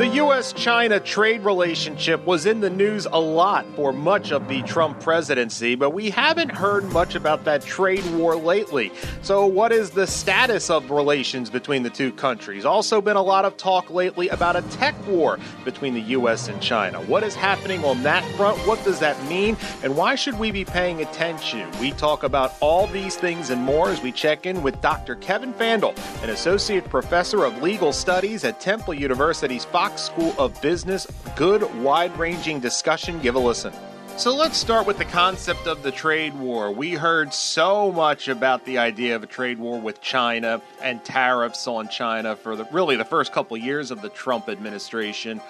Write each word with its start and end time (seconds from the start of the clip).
The 0.00 0.08
U.S. 0.16 0.54
China 0.54 0.98
trade 0.98 1.42
relationship 1.42 2.24
was 2.24 2.46
in 2.46 2.60
the 2.60 2.70
news 2.70 3.04
a 3.04 3.20
lot 3.20 3.66
for 3.76 3.92
much 3.92 4.32
of 4.32 4.48
the 4.48 4.62
Trump 4.62 4.98
presidency, 4.98 5.74
but 5.74 5.90
we 5.90 6.08
haven't 6.08 6.50
heard 6.50 6.90
much 6.90 7.16
about 7.16 7.44
that 7.44 7.60
trade 7.60 8.06
war 8.12 8.34
lately. 8.34 8.92
So, 9.20 9.44
what 9.44 9.72
is 9.72 9.90
the 9.90 10.06
status 10.06 10.70
of 10.70 10.90
relations 10.90 11.50
between 11.50 11.82
the 11.82 11.90
two 11.90 12.12
countries? 12.12 12.64
Also, 12.64 13.02
been 13.02 13.18
a 13.18 13.22
lot 13.22 13.44
of 13.44 13.58
talk 13.58 13.90
lately 13.90 14.30
about 14.30 14.56
a 14.56 14.62
tech 14.70 14.94
war 15.06 15.38
between 15.66 15.92
the 15.92 16.00
U.S. 16.00 16.48
and 16.48 16.62
China. 16.62 17.02
What 17.02 17.22
is 17.22 17.34
happening 17.34 17.84
on 17.84 18.02
that 18.02 18.24
front? 18.36 18.56
What 18.66 18.82
does 18.84 19.00
that 19.00 19.22
mean? 19.28 19.58
And 19.82 19.98
why 19.98 20.14
should 20.14 20.38
we 20.38 20.50
be 20.50 20.64
paying 20.64 21.02
attention? 21.02 21.70
We 21.78 21.90
talk 21.90 22.22
about 22.22 22.54
all 22.60 22.86
these 22.86 23.16
things 23.16 23.50
and 23.50 23.60
more 23.60 23.90
as 23.90 24.00
we 24.00 24.12
check 24.12 24.46
in 24.46 24.62
with 24.62 24.80
Dr. 24.80 25.16
Kevin 25.16 25.52
Fandl, 25.52 25.94
an 26.22 26.30
associate 26.30 26.88
professor 26.88 27.44
of 27.44 27.60
legal 27.60 27.92
studies 27.92 28.44
at 28.44 28.62
Temple 28.62 28.94
University's 28.94 29.66
Fox 29.66 29.89
School 29.96 30.34
of 30.38 30.60
Business. 30.60 31.06
Good, 31.36 31.62
wide 31.82 32.16
ranging 32.18 32.60
discussion. 32.60 33.20
Give 33.20 33.34
a 33.34 33.38
listen. 33.38 33.72
So 34.16 34.34
let's 34.34 34.58
start 34.58 34.86
with 34.86 34.98
the 34.98 35.06
concept 35.06 35.66
of 35.66 35.82
the 35.82 35.90
trade 35.90 36.34
war. 36.34 36.70
We 36.70 36.92
heard 36.92 37.32
so 37.32 37.90
much 37.90 38.28
about 38.28 38.66
the 38.66 38.76
idea 38.76 39.16
of 39.16 39.22
a 39.22 39.26
trade 39.26 39.58
war 39.58 39.80
with 39.80 40.02
China 40.02 40.60
and 40.82 41.02
tariffs 41.02 41.66
on 41.66 41.88
China 41.88 42.36
for 42.36 42.54
the, 42.54 42.64
really 42.66 42.96
the 42.96 43.04
first 43.06 43.32
couple 43.32 43.56
years 43.56 43.90
of 43.90 44.02
the 44.02 44.10
Trump 44.10 44.50
administration. 44.50 45.40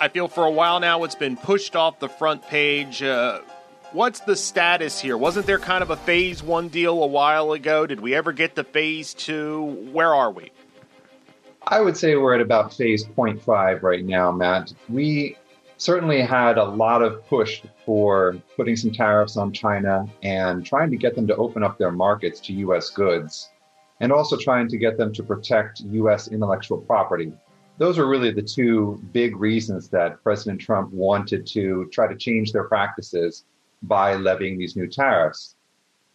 I 0.00 0.08
feel 0.08 0.28
for 0.28 0.46
a 0.46 0.50
while 0.50 0.80
now 0.80 1.04
it's 1.04 1.16
been 1.16 1.36
pushed 1.36 1.76
off 1.76 1.98
the 1.98 2.08
front 2.08 2.42
page. 2.42 3.02
Uh, 3.02 3.40
what's 3.92 4.20
the 4.20 4.36
status 4.36 4.98
here? 4.98 5.18
Wasn't 5.18 5.44
there 5.44 5.58
kind 5.58 5.82
of 5.82 5.90
a 5.90 5.96
phase 5.96 6.42
one 6.42 6.68
deal 6.68 7.02
a 7.02 7.06
while 7.06 7.52
ago? 7.52 7.86
Did 7.86 8.00
we 8.00 8.14
ever 8.14 8.32
get 8.32 8.56
to 8.56 8.64
phase 8.64 9.12
two? 9.12 9.64
Where 9.92 10.14
are 10.14 10.30
we? 10.30 10.50
I 11.70 11.82
would 11.82 11.98
say 11.98 12.16
we're 12.16 12.34
at 12.34 12.40
about 12.40 12.72
phase 12.72 13.04
0.5 13.04 13.82
right 13.82 14.02
now, 14.02 14.32
Matt. 14.32 14.72
We 14.88 15.36
certainly 15.76 16.22
had 16.22 16.56
a 16.56 16.64
lot 16.64 17.02
of 17.02 17.26
push 17.26 17.62
for 17.84 18.38
putting 18.56 18.74
some 18.74 18.90
tariffs 18.90 19.36
on 19.36 19.52
China 19.52 20.06
and 20.22 20.64
trying 20.64 20.90
to 20.90 20.96
get 20.96 21.14
them 21.14 21.26
to 21.26 21.36
open 21.36 21.62
up 21.62 21.76
their 21.76 21.92
markets 21.92 22.40
to 22.40 22.54
US 22.54 22.88
goods, 22.88 23.50
and 24.00 24.10
also 24.10 24.38
trying 24.38 24.66
to 24.68 24.78
get 24.78 24.96
them 24.96 25.12
to 25.12 25.22
protect 25.22 25.80
US 25.80 26.28
intellectual 26.28 26.78
property. 26.78 27.34
Those 27.76 27.98
are 27.98 28.08
really 28.08 28.30
the 28.30 28.42
two 28.42 28.98
big 29.12 29.36
reasons 29.36 29.90
that 29.90 30.22
President 30.22 30.62
Trump 30.62 30.90
wanted 30.90 31.46
to 31.48 31.86
try 31.92 32.08
to 32.08 32.16
change 32.16 32.50
their 32.50 32.64
practices 32.64 33.44
by 33.82 34.14
levying 34.14 34.56
these 34.56 34.74
new 34.74 34.86
tariffs. 34.86 35.54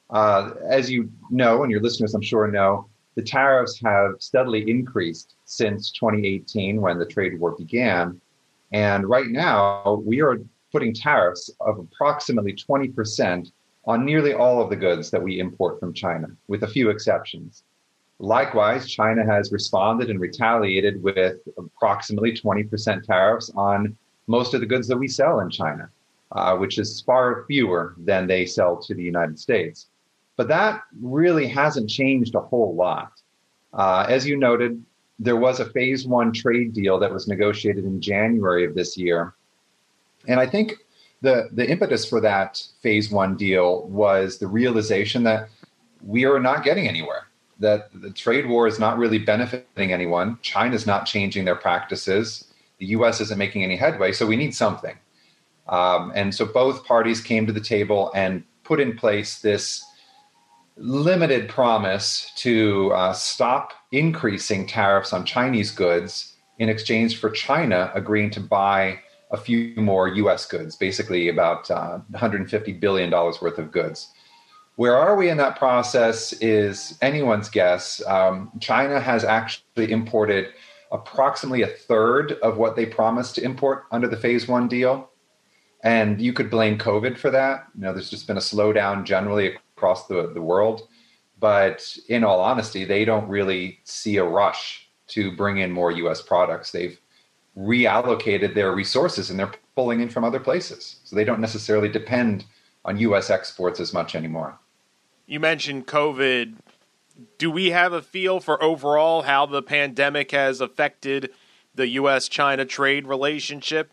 Uh, 0.09 0.51
as 0.67 0.89
you 0.89 1.11
know, 1.29 1.61
and 1.61 1.71
your 1.71 1.81
listeners 1.81 2.15
I'm 2.15 2.21
sure 2.21 2.47
know, 2.47 2.87
the 3.15 3.21
tariffs 3.21 3.79
have 3.83 4.15
steadily 4.19 4.69
increased 4.69 5.35
since 5.45 5.91
2018 5.91 6.81
when 6.81 6.97
the 6.97 7.05
trade 7.05 7.39
war 7.39 7.51
began. 7.51 8.19
And 8.71 9.07
right 9.07 9.29
now, 9.29 10.01
we 10.05 10.21
are 10.21 10.39
putting 10.71 10.93
tariffs 10.93 11.51
of 11.61 11.77
approximately 11.77 12.53
20% 12.53 13.51
on 13.85 14.05
nearly 14.05 14.33
all 14.33 14.61
of 14.61 14.69
the 14.69 14.75
goods 14.75 15.11
that 15.11 15.21
we 15.21 15.39
import 15.39 15.79
from 15.79 15.93
China, 15.93 16.27
with 16.47 16.63
a 16.63 16.67
few 16.67 16.89
exceptions. 16.89 17.63
Likewise, 18.19 18.89
China 18.89 19.25
has 19.25 19.51
responded 19.51 20.09
and 20.09 20.19
retaliated 20.19 21.01
with 21.03 21.37
approximately 21.57 22.31
20% 22.31 23.03
tariffs 23.03 23.51
on 23.55 23.95
most 24.27 24.53
of 24.53 24.61
the 24.61 24.65
goods 24.65 24.87
that 24.87 24.97
we 24.97 25.07
sell 25.07 25.41
in 25.41 25.49
China, 25.49 25.89
uh, 26.31 26.55
which 26.55 26.79
is 26.79 27.01
far 27.01 27.43
fewer 27.47 27.95
than 27.97 28.25
they 28.25 28.45
sell 28.45 28.77
to 28.77 28.93
the 28.93 29.03
United 29.03 29.37
States. 29.37 29.87
But 30.35 30.47
that 30.47 30.81
really 31.01 31.47
hasn't 31.47 31.89
changed 31.89 32.35
a 32.35 32.39
whole 32.39 32.75
lot. 32.75 33.11
Uh, 33.73 34.05
as 34.07 34.25
you 34.25 34.37
noted, 34.37 34.83
there 35.19 35.37
was 35.37 35.59
a 35.59 35.69
phase 35.69 36.07
one 36.07 36.31
trade 36.31 36.73
deal 36.73 36.99
that 36.99 37.11
was 37.11 37.27
negotiated 37.27 37.85
in 37.85 38.01
January 38.01 38.65
of 38.65 38.75
this 38.75 38.97
year. 38.97 39.33
And 40.27 40.39
I 40.39 40.47
think 40.47 40.73
the, 41.21 41.49
the 41.51 41.69
impetus 41.69 42.05
for 42.05 42.19
that 42.21 42.65
phase 42.81 43.11
one 43.11 43.35
deal 43.35 43.83
was 43.87 44.39
the 44.39 44.47
realization 44.47 45.23
that 45.23 45.49
we 46.03 46.25
are 46.25 46.39
not 46.39 46.63
getting 46.63 46.87
anywhere, 46.87 47.27
that 47.59 47.89
the 47.93 48.11
trade 48.11 48.47
war 48.47 48.67
is 48.67 48.79
not 48.79 48.97
really 48.97 49.19
benefiting 49.19 49.93
anyone. 49.93 50.37
China's 50.41 50.85
not 50.85 51.05
changing 51.05 51.45
their 51.45 51.55
practices. 51.55 52.45
The 52.79 52.87
US 52.87 53.21
isn't 53.21 53.37
making 53.37 53.63
any 53.63 53.77
headway. 53.77 54.11
So 54.11 54.25
we 54.25 54.35
need 54.35 54.53
something. 54.55 54.97
Um, 55.69 56.11
and 56.13 56.35
so 56.35 56.45
both 56.45 56.85
parties 56.85 57.21
came 57.21 57.47
to 57.47 57.53
the 57.53 57.61
table 57.61 58.11
and 58.13 58.43
put 58.63 58.79
in 58.81 58.97
place 58.97 59.39
this 59.39 59.85
limited 60.77 61.47
promise 61.49 62.31
to 62.37 62.91
uh, 62.93 63.13
stop 63.13 63.73
increasing 63.91 64.65
tariffs 64.65 65.13
on 65.13 65.25
Chinese 65.25 65.71
goods 65.71 66.35
in 66.59 66.69
exchange 66.69 67.19
for 67.19 67.29
China 67.29 67.91
agreeing 67.93 68.29
to 68.31 68.39
buy 68.39 68.99
a 69.31 69.37
few 69.37 69.73
more 69.75 70.07
US 70.07 70.45
goods, 70.45 70.75
basically 70.75 71.27
about 71.27 71.69
uh, 71.69 71.99
$150 72.11 72.79
billion 72.79 73.11
worth 73.11 73.57
of 73.57 73.71
goods. 73.71 74.11
Where 74.75 74.95
are 74.95 75.15
we 75.15 75.29
in 75.29 75.37
that 75.37 75.57
process 75.57 76.33
is 76.33 76.97
anyone's 77.01 77.49
guess. 77.49 78.03
Um, 78.07 78.51
China 78.59 78.99
has 78.99 79.23
actually 79.23 79.91
imported 79.91 80.47
approximately 80.91 81.63
a 81.63 81.67
third 81.67 82.33
of 82.43 82.57
what 82.57 82.75
they 82.75 82.85
promised 82.85 83.35
to 83.35 83.43
import 83.43 83.85
under 83.91 84.07
the 84.07 84.17
phase 84.17 84.47
one 84.47 84.67
deal. 84.67 85.09
And 85.83 86.21
you 86.21 86.33
could 86.33 86.49
blame 86.49 86.77
COVID 86.77 87.17
for 87.17 87.29
that. 87.31 87.65
You 87.75 87.81
know, 87.81 87.93
there's 87.93 88.09
just 88.09 88.27
been 88.27 88.37
a 88.37 88.41
slowdown 88.41 89.03
generally 89.03 89.57
across 89.83 90.07
the, 90.07 90.31
the 90.33 90.41
world. 90.41 90.87
But 91.39 91.97
in 92.07 92.23
all 92.23 92.39
honesty, 92.39 92.85
they 92.85 93.03
don't 93.03 93.27
really 93.27 93.79
see 93.83 94.15
a 94.15 94.23
rush 94.23 94.89
to 95.07 95.35
bring 95.35 95.57
in 95.57 95.71
more 95.71 95.91
US 95.91 96.21
products. 96.21 96.71
They've 96.71 96.97
reallocated 97.57 98.55
their 98.55 98.71
resources 98.73 99.29
and 99.29 99.37
they're 99.37 99.51
pulling 99.75 99.99
in 99.99 100.07
from 100.07 100.23
other 100.23 100.39
places. 100.39 101.01
So 101.03 101.17
they 101.17 101.25
don't 101.25 101.41
necessarily 101.41 101.89
depend 101.89 102.45
on 102.85 102.97
US 102.97 103.29
exports 103.29 103.81
as 103.81 103.93
much 103.93 104.15
anymore. 104.15 104.57
You 105.25 105.41
mentioned 105.41 105.85
COVID. 105.85 106.55
Do 107.37 107.51
we 107.51 107.71
have 107.71 107.91
a 107.91 108.01
feel 108.01 108.39
for 108.39 108.61
overall 108.63 109.23
how 109.23 109.45
the 109.45 109.61
pandemic 109.61 110.31
has 110.31 110.61
affected 110.61 111.29
the 111.75 111.89
US 111.89 112.29
China 112.29 112.63
trade 112.63 113.05
relationship? 113.05 113.91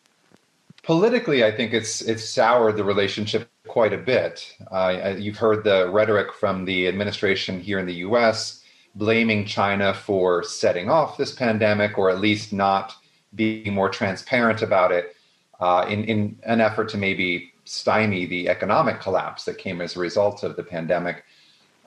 Politically, 0.83 1.45
I 1.45 1.51
think 1.51 1.75
it's 1.75 2.01
it's 2.01 2.25
soured 2.25 2.77
the 2.77 2.85
relationship 2.85 3.51
quite 3.69 3.93
a 3.93 3.99
bit. 3.99 4.57
Uh, 4.71 5.15
you've 5.19 5.37
heard 5.37 5.63
the 5.63 5.91
rhetoric 5.91 6.33
from 6.33 6.65
the 6.65 6.89
administration 6.89 7.61
here 7.61 7.79
in 7.79 7.87
the 7.87 7.97
U.S. 8.07 8.63
blaming 8.95 9.45
China 9.45 9.93
for 9.93 10.43
setting 10.43 10.89
off 10.89 11.19
this 11.19 11.33
pandemic, 11.33 11.99
or 11.99 12.09
at 12.11 12.19
least 12.19 12.53
not 12.53 12.95
being 13.35 13.75
more 13.75 13.91
transparent 13.91 14.63
about 14.63 14.91
it, 14.91 15.17
uh, 15.61 15.85
in 15.89 16.05
in 16.05 16.39
an 16.45 16.63
effort 16.63 16.89
to 16.91 16.97
maybe 16.97 17.53
stymie 17.65 18.27
the 18.27 18.49
economic 18.49 19.01
collapse 19.01 19.45
that 19.45 19.59
came 19.59 19.83
as 19.83 19.97
a 19.97 20.01
result 20.01 20.43
of 20.43 20.57
the 20.57 20.63
pandemic. 20.63 21.25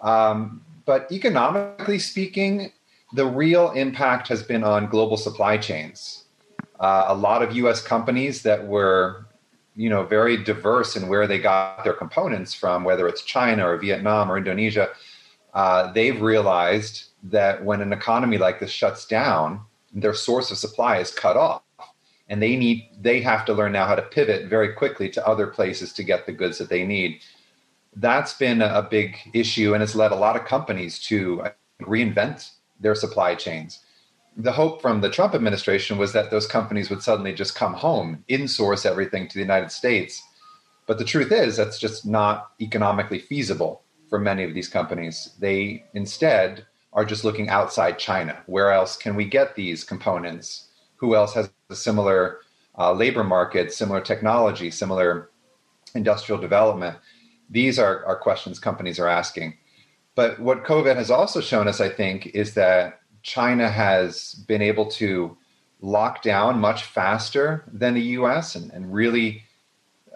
Um, 0.04 0.62
but 0.86 1.12
economically 1.12 1.98
speaking, 1.98 2.72
the 3.14 3.26
real 3.26 3.72
impact 3.72 4.28
has 4.28 4.44
been 4.44 4.64
on 4.64 4.88
global 4.88 5.18
supply 5.18 5.58
chains 5.58 6.23
uh, 6.84 7.06
a 7.08 7.16
lot 7.16 7.42
of 7.42 7.56
U.S. 7.56 7.82
companies 7.82 8.42
that 8.42 8.68
were, 8.68 9.26
you 9.74 9.90
know, 9.90 10.04
very 10.04 10.36
diverse 10.44 10.98
in 10.98 11.08
where 11.08 11.28
they 11.28 11.40
got 11.40 11.82
their 11.86 11.94
components 11.94 12.54
from, 12.54 12.84
whether 12.84 13.08
it's 13.08 13.24
China 13.24 13.70
or 13.70 13.78
Vietnam 13.78 14.30
or 14.30 14.38
Indonesia. 14.38 14.90
Uh, 15.54 15.94
they've 15.94 16.22
realized 16.22 17.06
that 17.24 17.64
when 17.64 17.80
an 17.80 17.94
economy 17.94 18.38
like 18.38 18.60
this 18.60 18.70
shuts 18.70 19.06
down, 19.06 19.62
their 19.94 20.14
source 20.14 20.52
of 20.52 20.58
supply 20.58 20.98
is 20.98 21.10
cut 21.10 21.38
off, 21.38 21.62
and 22.28 22.44
they 22.44 22.58
need 22.58 22.90
they 23.00 23.22
have 23.22 23.46
to 23.46 23.54
learn 23.54 23.72
now 23.72 23.86
how 23.86 23.96
to 23.96 24.02
pivot 24.02 24.50
very 24.50 24.74
quickly 24.74 25.08
to 25.10 25.26
other 25.26 25.48
places 25.48 25.94
to 25.94 26.04
get 26.04 26.26
the 26.26 26.34
goods 26.34 26.58
that 26.58 26.68
they 26.68 26.86
need. 26.86 27.22
That's 27.96 28.34
been 28.34 28.62
a 28.62 28.82
big 28.82 29.16
issue, 29.34 29.74
and 29.74 29.82
it's 29.82 29.96
led 29.96 30.12
a 30.12 30.24
lot 30.26 30.36
of 30.36 30.44
companies 30.44 31.00
to 31.08 31.44
reinvent 31.80 32.50
their 32.82 32.96
supply 32.96 33.36
chains 33.36 33.80
the 34.36 34.52
hope 34.52 34.82
from 34.82 35.02
the 35.02 35.10
Trump 35.10 35.36
administration 35.36 35.98
was 35.98 36.14
that 36.14 36.32
those 36.32 36.48
companies 36.48 36.90
would 36.90 37.04
suddenly 37.04 37.34
just 37.34 37.56
come 37.56 37.74
home, 37.74 38.24
insource 38.30 38.86
everything 38.86 39.28
to 39.28 39.36
the 39.36 39.42
United 39.42 39.72
States. 39.72 40.22
But 40.88 40.98
the 40.98 41.06
truth 41.06 41.32
is, 41.32 41.58
that's 41.58 41.80
just 41.80 42.06
not 42.06 42.52
economically 42.60 43.20
feasible 43.20 43.84
for 44.10 44.20
many 44.20 44.44
of 44.44 44.54
these 44.54 44.68
companies. 44.68 45.36
They 45.40 45.86
instead 45.94 46.66
are 46.94 47.06
just 47.06 47.24
looking 47.24 47.50
outside 47.50 47.98
China. 48.00 48.42
Where 48.46 48.72
else 48.72 48.98
can 48.98 49.16
we 49.16 49.26
get 49.26 49.56
these 49.56 49.84
components? 49.84 50.68
Who 50.98 51.16
else 51.16 51.34
has 51.34 51.50
a 51.70 51.76
similar 51.76 52.40
uh, 52.78 52.94
labor 52.94 53.24
market, 53.24 53.74
similar 53.74 54.02
technology, 54.02 54.72
similar 54.72 55.30
industrial 55.96 56.42
development? 56.42 56.98
These 57.50 57.80
are, 57.80 58.06
are 58.06 58.16
questions 58.16 58.60
companies 58.60 59.00
are 59.00 59.08
asking. 59.08 59.58
But 60.16 60.40
what 60.40 60.64
COVID 60.64 60.96
has 60.96 61.10
also 61.10 61.42
shown 61.42 61.68
us, 61.68 61.82
I 61.82 61.90
think, 61.90 62.28
is 62.28 62.54
that 62.54 63.00
China 63.24 63.70
has 63.70 64.34
been 64.48 64.62
able 64.62 64.86
to 64.86 65.38
lock 65.82 66.22
down 66.22 66.60
much 66.60 66.84
faster 66.84 67.64
than 67.72 67.94
the 67.94 68.02
US 68.02 68.56
and, 68.56 68.72
and 68.72 68.94
really 68.94 69.44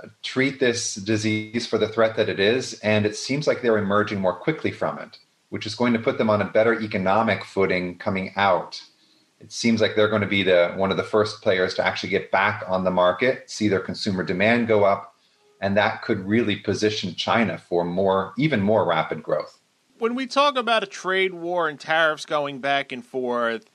uh, 0.01 0.07
treat 0.23 0.59
this 0.59 0.95
disease 0.95 1.65
for 1.65 1.77
the 1.77 1.87
threat 1.87 2.15
that 2.15 2.29
it 2.29 2.39
is, 2.39 2.79
and 2.79 3.05
it 3.05 3.15
seems 3.15 3.47
like 3.47 3.61
they're 3.61 3.77
emerging 3.77 4.19
more 4.19 4.35
quickly 4.35 4.71
from 4.71 4.99
it, 4.99 5.17
which 5.49 5.65
is 5.65 5.75
going 5.75 5.93
to 5.93 5.99
put 5.99 6.17
them 6.17 6.29
on 6.29 6.41
a 6.41 6.45
better 6.45 6.79
economic 6.79 7.43
footing 7.43 7.97
coming 7.97 8.31
out. 8.35 8.81
It 9.39 9.51
seems 9.51 9.81
like 9.81 9.95
they're 9.95 10.09
going 10.09 10.21
to 10.21 10.27
be 10.27 10.43
the 10.43 10.73
one 10.75 10.91
of 10.91 10.97
the 10.97 11.03
first 11.03 11.41
players 11.41 11.73
to 11.75 11.85
actually 11.85 12.09
get 12.09 12.31
back 12.31 12.63
on 12.67 12.83
the 12.83 12.91
market, 12.91 13.49
see 13.49 13.67
their 13.67 13.79
consumer 13.79 14.23
demand 14.23 14.67
go 14.67 14.83
up, 14.83 15.15
and 15.61 15.75
that 15.77 16.01
could 16.01 16.19
really 16.27 16.55
position 16.55 17.15
China 17.15 17.57
for 17.57 17.83
more, 17.83 18.33
even 18.37 18.61
more 18.61 18.85
rapid 18.85 19.23
growth. 19.23 19.56
When 19.99 20.13
we 20.13 20.27
talk 20.27 20.57
about 20.57 20.83
a 20.83 20.87
trade 20.87 21.33
war 21.33 21.67
and 21.67 21.79
tariffs 21.79 22.25
going 22.25 22.59
back 22.59 22.91
and 22.91 23.03
forth, 23.03 23.65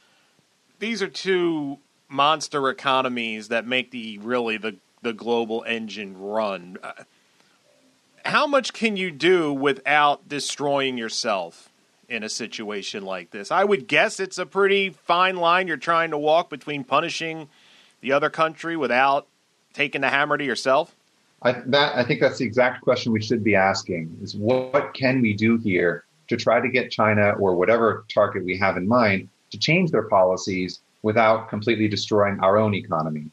these 0.78 1.02
are 1.02 1.08
two 1.08 1.78
monster 2.08 2.68
economies 2.68 3.48
that 3.48 3.66
make 3.66 3.90
the 3.90 4.18
really 4.18 4.56
the 4.56 4.76
the 5.02 5.12
global 5.12 5.64
engine 5.66 6.16
run. 6.16 6.78
Uh, 6.82 6.92
how 8.24 8.46
much 8.46 8.72
can 8.72 8.96
you 8.96 9.10
do 9.10 9.52
without 9.52 10.28
destroying 10.28 10.96
yourself 10.96 11.70
in 12.08 12.22
a 12.22 12.28
situation 12.28 13.04
like 13.04 13.32
this? 13.32 13.50
I 13.50 13.64
would 13.64 13.88
guess 13.88 14.20
it's 14.20 14.38
a 14.38 14.46
pretty 14.46 14.90
fine 14.90 15.36
line 15.36 15.66
you're 15.66 15.76
trying 15.76 16.12
to 16.12 16.18
walk 16.18 16.48
between 16.48 16.84
punishing 16.84 17.48
the 18.00 18.12
other 18.12 18.30
country 18.30 18.76
without 18.76 19.26
taking 19.72 20.02
the 20.02 20.10
hammer 20.10 20.38
to 20.38 20.44
yourself. 20.44 20.94
I, 21.42 21.52
that, 21.66 21.96
I 21.96 22.04
think 22.04 22.20
that's 22.20 22.38
the 22.38 22.44
exact 22.44 22.82
question 22.82 23.10
we 23.10 23.20
should 23.20 23.42
be 23.42 23.56
asking: 23.56 24.16
is 24.22 24.36
what 24.36 24.94
can 24.94 25.20
we 25.20 25.34
do 25.34 25.56
here 25.56 26.04
to 26.28 26.36
try 26.36 26.60
to 26.60 26.68
get 26.68 26.90
China 26.90 27.30
or 27.32 27.54
whatever 27.54 28.04
target 28.12 28.44
we 28.44 28.56
have 28.58 28.76
in 28.76 28.86
mind 28.86 29.28
to 29.50 29.58
change 29.58 29.90
their 29.90 30.04
policies 30.04 30.80
without 31.02 31.48
completely 31.48 31.88
destroying 31.88 32.38
our 32.40 32.56
own 32.56 32.74
economy? 32.74 33.26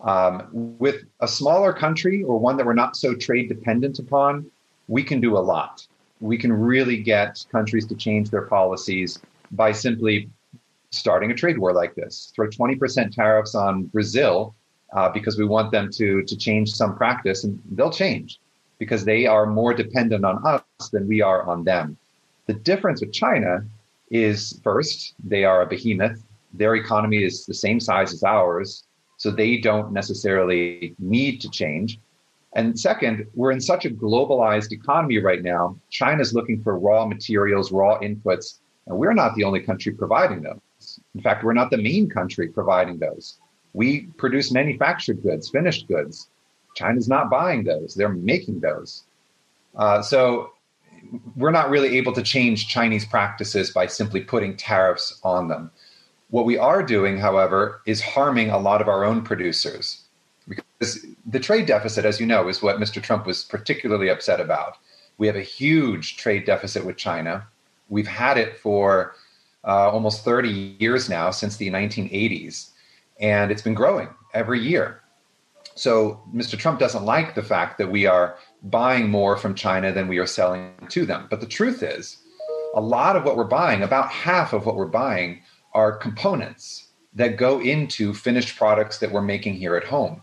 Um, 0.00 0.48
with 0.52 1.02
a 1.20 1.28
smaller 1.28 1.72
country 1.72 2.22
or 2.22 2.38
one 2.38 2.56
that 2.56 2.66
we're 2.66 2.74
not 2.74 2.96
so 2.96 3.14
trade 3.14 3.48
dependent 3.48 3.98
upon, 3.98 4.48
we 4.86 5.02
can 5.02 5.20
do 5.20 5.36
a 5.36 5.40
lot. 5.40 5.86
We 6.20 6.38
can 6.38 6.52
really 6.52 6.98
get 6.98 7.44
countries 7.50 7.86
to 7.86 7.94
change 7.94 8.30
their 8.30 8.42
policies 8.42 9.20
by 9.52 9.72
simply 9.72 10.28
starting 10.90 11.30
a 11.30 11.34
trade 11.34 11.58
war 11.58 11.72
like 11.72 11.94
this. 11.94 12.32
Throw 12.34 12.48
20% 12.48 13.14
tariffs 13.14 13.54
on 13.54 13.84
Brazil 13.84 14.54
uh, 14.92 15.08
because 15.10 15.36
we 15.36 15.44
want 15.44 15.70
them 15.70 15.90
to, 15.92 16.22
to 16.22 16.36
change 16.36 16.70
some 16.70 16.96
practice, 16.96 17.44
and 17.44 17.60
they'll 17.72 17.90
change 17.90 18.40
because 18.78 19.04
they 19.04 19.26
are 19.26 19.46
more 19.46 19.74
dependent 19.74 20.24
on 20.24 20.44
us 20.46 20.88
than 20.92 21.06
we 21.06 21.20
are 21.20 21.42
on 21.42 21.64
them. 21.64 21.96
The 22.48 22.54
difference 22.54 23.02
with 23.02 23.12
China 23.12 23.62
is 24.10 24.58
first, 24.64 25.14
they 25.22 25.44
are 25.44 25.60
a 25.60 25.66
behemoth. 25.66 26.24
Their 26.54 26.76
economy 26.76 27.22
is 27.22 27.44
the 27.44 27.52
same 27.52 27.78
size 27.78 28.14
as 28.14 28.24
ours. 28.24 28.84
So 29.18 29.30
they 29.30 29.58
don't 29.58 29.92
necessarily 29.92 30.94
need 30.98 31.42
to 31.42 31.50
change. 31.50 32.00
And 32.54 32.78
second, 32.80 33.26
we're 33.34 33.50
in 33.50 33.60
such 33.60 33.84
a 33.84 33.90
globalized 33.90 34.72
economy 34.72 35.18
right 35.18 35.42
now. 35.42 35.78
China's 35.90 36.32
looking 36.32 36.62
for 36.62 36.78
raw 36.78 37.04
materials, 37.04 37.70
raw 37.70 37.98
inputs, 38.00 38.60
and 38.86 38.96
we're 38.96 39.12
not 39.12 39.34
the 39.34 39.44
only 39.44 39.60
country 39.60 39.92
providing 39.92 40.40
those. 40.40 41.00
In 41.14 41.20
fact, 41.20 41.44
we're 41.44 41.52
not 41.52 41.70
the 41.70 41.76
main 41.76 42.08
country 42.08 42.48
providing 42.48 42.98
those. 42.98 43.38
We 43.74 44.06
produce 44.16 44.50
manufactured 44.50 45.22
goods, 45.22 45.50
finished 45.50 45.86
goods. 45.86 46.30
China's 46.74 47.08
not 47.08 47.28
buying 47.28 47.64
those, 47.64 47.94
they're 47.94 48.08
making 48.08 48.60
those. 48.60 49.04
Uh, 49.76 50.00
so 50.00 50.52
we're 51.36 51.50
not 51.50 51.70
really 51.70 51.96
able 51.96 52.12
to 52.12 52.22
change 52.22 52.68
Chinese 52.68 53.04
practices 53.04 53.70
by 53.70 53.86
simply 53.86 54.20
putting 54.20 54.56
tariffs 54.56 55.18
on 55.22 55.48
them. 55.48 55.70
What 56.30 56.44
we 56.44 56.58
are 56.58 56.82
doing, 56.82 57.18
however, 57.18 57.80
is 57.86 58.02
harming 58.02 58.50
a 58.50 58.58
lot 58.58 58.80
of 58.80 58.88
our 58.88 59.04
own 59.04 59.22
producers. 59.22 60.04
Because 60.46 61.06
the 61.26 61.40
trade 61.40 61.66
deficit, 61.66 62.04
as 62.04 62.20
you 62.20 62.26
know, 62.26 62.48
is 62.48 62.62
what 62.62 62.78
Mr. 62.78 63.02
Trump 63.02 63.26
was 63.26 63.44
particularly 63.44 64.08
upset 64.08 64.40
about. 64.40 64.76
We 65.18 65.26
have 65.26 65.36
a 65.36 65.42
huge 65.42 66.16
trade 66.16 66.44
deficit 66.44 66.84
with 66.84 66.96
China. 66.96 67.46
We've 67.88 68.06
had 68.06 68.38
it 68.38 68.56
for 68.56 69.14
uh, 69.64 69.90
almost 69.90 70.24
30 70.24 70.76
years 70.78 71.08
now, 71.08 71.30
since 71.30 71.56
the 71.56 71.70
1980s, 71.70 72.70
and 73.20 73.50
it's 73.50 73.62
been 73.62 73.74
growing 73.74 74.08
every 74.32 74.60
year. 74.60 75.02
So 75.78 76.20
Mr. 76.34 76.58
Trump 76.58 76.80
doesn't 76.80 77.04
like 77.04 77.36
the 77.36 77.42
fact 77.42 77.78
that 77.78 77.88
we 77.90 78.04
are 78.04 78.36
buying 78.64 79.08
more 79.08 79.36
from 79.36 79.54
China 79.54 79.92
than 79.92 80.08
we 80.08 80.18
are 80.18 80.26
selling 80.26 80.72
to 80.88 81.06
them. 81.06 81.28
But 81.30 81.40
the 81.40 81.46
truth 81.46 81.84
is, 81.84 82.16
a 82.74 82.80
lot 82.80 83.14
of 83.14 83.22
what 83.22 83.36
we're 83.36 83.44
buying, 83.44 83.82
about 83.82 84.10
half 84.10 84.52
of 84.52 84.66
what 84.66 84.74
we're 84.74 84.86
buying, 84.86 85.40
are 85.74 85.96
components 85.96 86.88
that 87.14 87.36
go 87.36 87.60
into 87.60 88.12
finished 88.12 88.56
products 88.56 88.98
that 88.98 89.12
we're 89.12 89.22
making 89.22 89.54
here 89.54 89.76
at 89.76 89.84
home. 89.84 90.20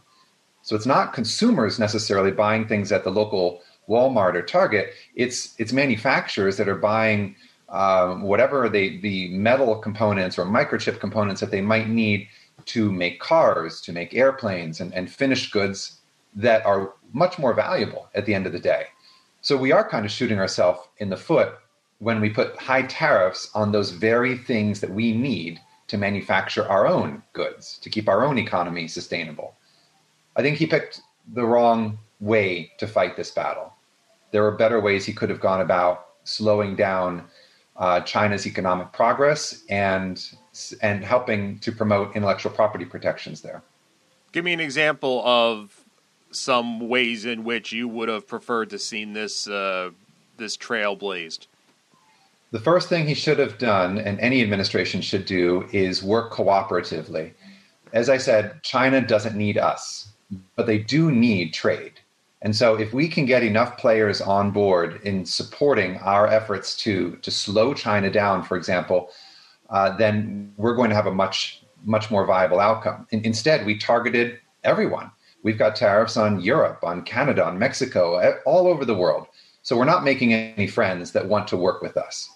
So 0.61 0.75
it's 0.75 0.85
not 0.85 1.13
consumers 1.13 1.79
necessarily 1.79 2.31
buying 2.31 2.67
things 2.67 2.91
at 2.91 3.05
the 3.05 3.11
local 3.11 3.61
Walmart 3.87 4.35
or 4.35 4.41
Target. 4.41 4.93
It's 5.15 5.55
it's 5.57 5.71
manufacturers 5.71 6.57
that 6.57 6.67
are 6.67 6.75
buying 6.75 7.35
um, 7.69 8.23
whatever 8.23 8.67
they, 8.67 8.97
the 8.97 9.29
metal 9.29 9.75
components 9.77 10.37
or 10.37 10.45
microchip 10.45 10.99
components 10.99 11.39
that 11.41 11.51
they 11.51 11.61
might 11.61 11.87
need 11.87 12.27
to 12.65 12.91
make 12.91 13.19
cars, 13.19 13.81
to 13.81 13.91
make 13.91 14.13
airplanes, 14.13 14.81
and, 14.81 14.93
and 14.93 15.09
finished 15.09 15.51
goods 15.51 15.99
that 16.35 16.65
are 16.65 16.93
much 17.13 17.39
more 17.39 17.53
valuable 17.53 18.09
at 18.15 18.25
the 18.25 18.33
end 18.33 18.45
of 18.45 18.51
the 18.51 18.59
day. 18.59 18.85
So 19.41 19.55
we 19.55 19.71
are 19.71 19.87
kind 19.87 20.05
of 20.05 20.11
shooting 20.11 20.39
ourselves 20.39 20.87
in 20.97 21.09
the 21.09 21.17
foot 21.17 21.59
when 21.99 22.19
we 22.19 22.29
put 22.29 22.57
high 22.57 22.81
tariffs 22.83 23.49
on 23.53 23.71
those 23.71 23.91
very 23.91 24.37
things 24.37 24.81
that 24.81 24.89
we 24.89 25.13
need 25.13 25.61
to 25.87 25.97
manufacture 25.97 26.67
our 26.67 26.87
own 26.87 27.21
goods, 27.33 27.77
to 27.79 27.89
keep 27.89 28.09
our 28.09 28.25
own 28.25 28.37
economy 28.37 28.87
sustainable. 28.87 29.55
I 30.35 30.41
think 30.41 30.57
he 30.57 30.65
picked 30.65 31.01
the 31.33 31.45
wrong 31.45 31.97
way 32.19 32.71
to 32.79 32.87
fight 32.87 33.15
this 33.15 33.31
battle. 33.31 33.73
There 34.31 34.45
are 34.45 34.51
better 34.51 34.81
ways 34.81 35.05
he 35.05 35.13
could 35.13 35.29
have 35.29 35.39
gone 35.39 35.61
about 35.61 36.07
slowing 36.23 36.75
down 36.75 37.25
uh, 37.77 38.01
China's 38.01 38.47
economic 38.47 38.91
progress 38.91 39.63
and 39.69 40.23
and 40.81 41.03
helping 41.03 41.59
to 41.59 41.71
promote 41.71 42.15
intellectual 42.15 42.51
property 42.51 42.85
protections 42.85 43.41
there. 43.41 43.61
Give 44.31 44.43
me 44.43 44.53
an 44.53 44.59
example 44.59 45.21
of 45.25 45.85
some 46.31 46.87
ways 46.89 47.25
in 47.25 47.43
which 47.43 47.71
you 47.71 47.87
would 47.87 48.09
have 48.09 48.27
preferred 48.27 48.69
to 48.71 48.79
seen 48.79 49.13
this 49.13 49.47
uh, 49.47 49.91
this 50.37 50.55
trail 50.57 50.95
blazed. 50.95 51.47
The 52.51 52.59
first 52.59 52.89
thing 52.89 53.07
he 53.07 53.13
should 53.13 53.39
have 53.39 53.57
done, 53.57 53.97
and 53.97 54.19
any 54.19 54.41
administration 54.41 55.01
should 55.01 55.25
do, 55.25 55.67
is 55.71 56.03
work 56.03 56.31
cooperatively. 56.31 57.31
As 57.91 58.09
I 58.09 58.17
said, 58.17 58.61
China 58.63 59.01
doesn't 59.01 59.35
need 59.35 59.57
us, 59.57 60.09
but 60.55 60.65
they 60.65 60.77
do 60.77 61.11
need 61.11 61.53
trade. 61.53 61.93
And 62.41 62.55
so, 62.55 62.75
if 62.75 62.93
we 62.93 63.07
can 63.07 63.25
get 63.25 63.43
enough 63.43 63.77
players 63.77 64.21
on 64.21 64.51
board 64.51 65.01
in 65.03 65.25
supporting 65.25 65.97
our 65.97 66.27
efforts 66.27 66.77
to, 66.77 67.15
to 67.17 67.31
slow 67.31 67.73
China 67.73 68.11
down, 68.11 68.43
for 68.43 68.55
example, 68.55 69.09
uh, 69.69 69.95
then 69.97 70.53
we're 70.57 70.75
going 70.75 70.89
to 70.89 70.95
have 70.95 71.07
a 71.07 71.13
much, 71.13 71.63
much 71.83 72.11
more 72.11 72.25
viable 72.25 72.59
outcome. 72.59 73.07
In, 73.11 73.23
instead, 73.23 73.65
we 73.65 73.77
targeted 73.77 74.39
everyone. 74.63 75.11
We've 75.43 75.57
got 75.57 75.75
tariffs 75.75 76.17
on 76.17 76.41
Europe, 76.41 76.79
on 76.83 77.03
Canada, 77.03 77.45
on 77.45 77.59
Mexico, 77.59 78.39
all 78.45 78.67
over 78.67 78.85
the 78.85 78.95
world. 78.95 79.27
So, 79.61 79.77
we're 79.77 79.85
not 79.85 80.03
making 80.03 80.33
any 80.33 80.67
friends 80.67 81.11
that 81.11 81.27
want 81.27 81.47
to 81.49 81.57
work 81.57 81.81
with 81.81 81.97
us 81.97 82.29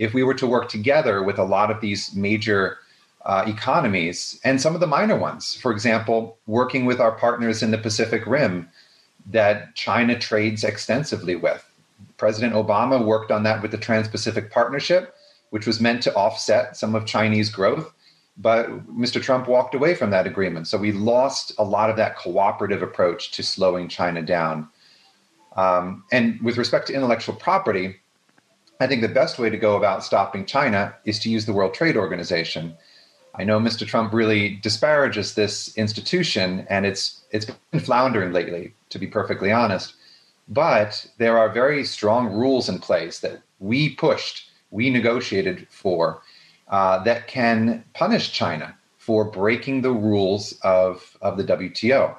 if 0.00 0.14
we 0.14 0.22
were 0.22 0.34
to 0.34 0.46
work 0.46 0.68
together 0.68 1.22
with 1.22 1.38
a 1.38 1.44
lot 1.44 1.70
of 1.70 1.80
these 1.82 2.14
major 2.16 2.78
uh, 3.26 3.44
economies 3.46 4.40
and 4.44 4.60
some 4.60 4.74
of 4.74 4.80
the 4.80 4.86
minor 4.86 5.16
ones, 5.16 5.54
for 5.54 5.70
example, 5.72 6.38
working 6.46 6.86
with 6.86 7.00
our 7.00 7.12
partners 7.12 7.62
in 7.62 7.70
the 7.70 7.78
Pacific 7.78 8.26
Rim 8.26 8.68
that 9.26 9.74
China 9.74 10.18
trades 10.18 10.64
extensively 10.64 11.36
with. 11.36 11.64
President 12.16 12.54
Obama 12.54 13.04
worked 13.04 13.30
on 13.30 13.42
that 13.42 13.60
with 13.60 13.70
the 13.70 13.78
Trans 13.78 14.08
Pacific 14.08 14.50
Partnership, 14.50 15.14
which 15.50 15.66
was 15.66 15.80
meant 15.80 16.02
to 16.04 16.14
offset 16.14 16.76
some 16.76 16.94
of 16.94 17.06
Chinese 17.06 17.50
growth. 17.50 17.92
But 18.36 18.70
Mr. 18.88 19.20
Trump 19.20 19.48
walked 19.48 19.74
away 19.74 19.94
from 19.94 20.10
that 20.10 20.26
agreement. 20.26 20.66
So 20.66 20.78
we 20.78 20.92
lost 20.92 21.52
a 21.58 21.64
lot 21.64 21.90
of 21.90 21.96
that 21.96 22.16
cooperative 22.16 22.82
approach 22.82 23.32
to 23.32 23.42
slowing 23.42 23.88
China 23.88 24.22
down. 24.22 24.68
Um, 25.56 26.04
and 26.10 26.40
with 26.40 26.56
respect 26.56 26.86
to 26.86 26.94
intellectual 26.94 27.34
property, 27.34 27.96
I 28.80 28.86
think 28.86 29.02
the 29.02 29.08
best 29.08 29.38
way 29.38 29.50
to 29.50 29.58
go 29.58 29.76
about 29.76 30.04
stopping 30.04 30.46
China 30.46 30.94
is 31.04 31.18
to 31.20 31.30
use 31.30 31.44
the 31.44 31.52
World 31.52 31.74
Trade 31.74 31.98
Organization. 31.98 32.74
I 33.34 33.44
know 33.44 33.60
Mr. 33.60 33.86
Trump 33.86 34.12
really 34.14 34.56
disparages 34.56 35.34
this 35.34 35.76
institution, 35.76 36.66
and 36.70 36.86
it's 36.86 37.22
it's 37.30 37.46
been 37.70 37.80
floundering 37.80 38.32
lately, 38.32 38.74
to 38.88 38.98
be 38.98 39.06
perfectly 39.06 39.52
honest. 39.52 39.94
But 40.48 41.06
there 41.18 41.38
are 41.38 41.48
very 41.48 41.84
strong 41.84 42.32
rules 42.32 42.68
in 42.68 42.78
place 42.78 43.20
that 43.20 43.42
we 43.60 43.94
pushed, 43.94 44.49
we 44.70 44.90
negotiated 44.90 45.66
for, 45.70 46.22
uh, 46.68 47.02
that 47.04 47.26
can 47.26 47.84
punish 47.94 48.32
China 48.32 48.76
for 48.98 49.24
breaking 49.24 49.82
the 49.82 49.90
rules 49.90 50.58
of, 50.62 51.16
of 51.20 51.36
the 51.36 51.44
WTO 51.44 52.16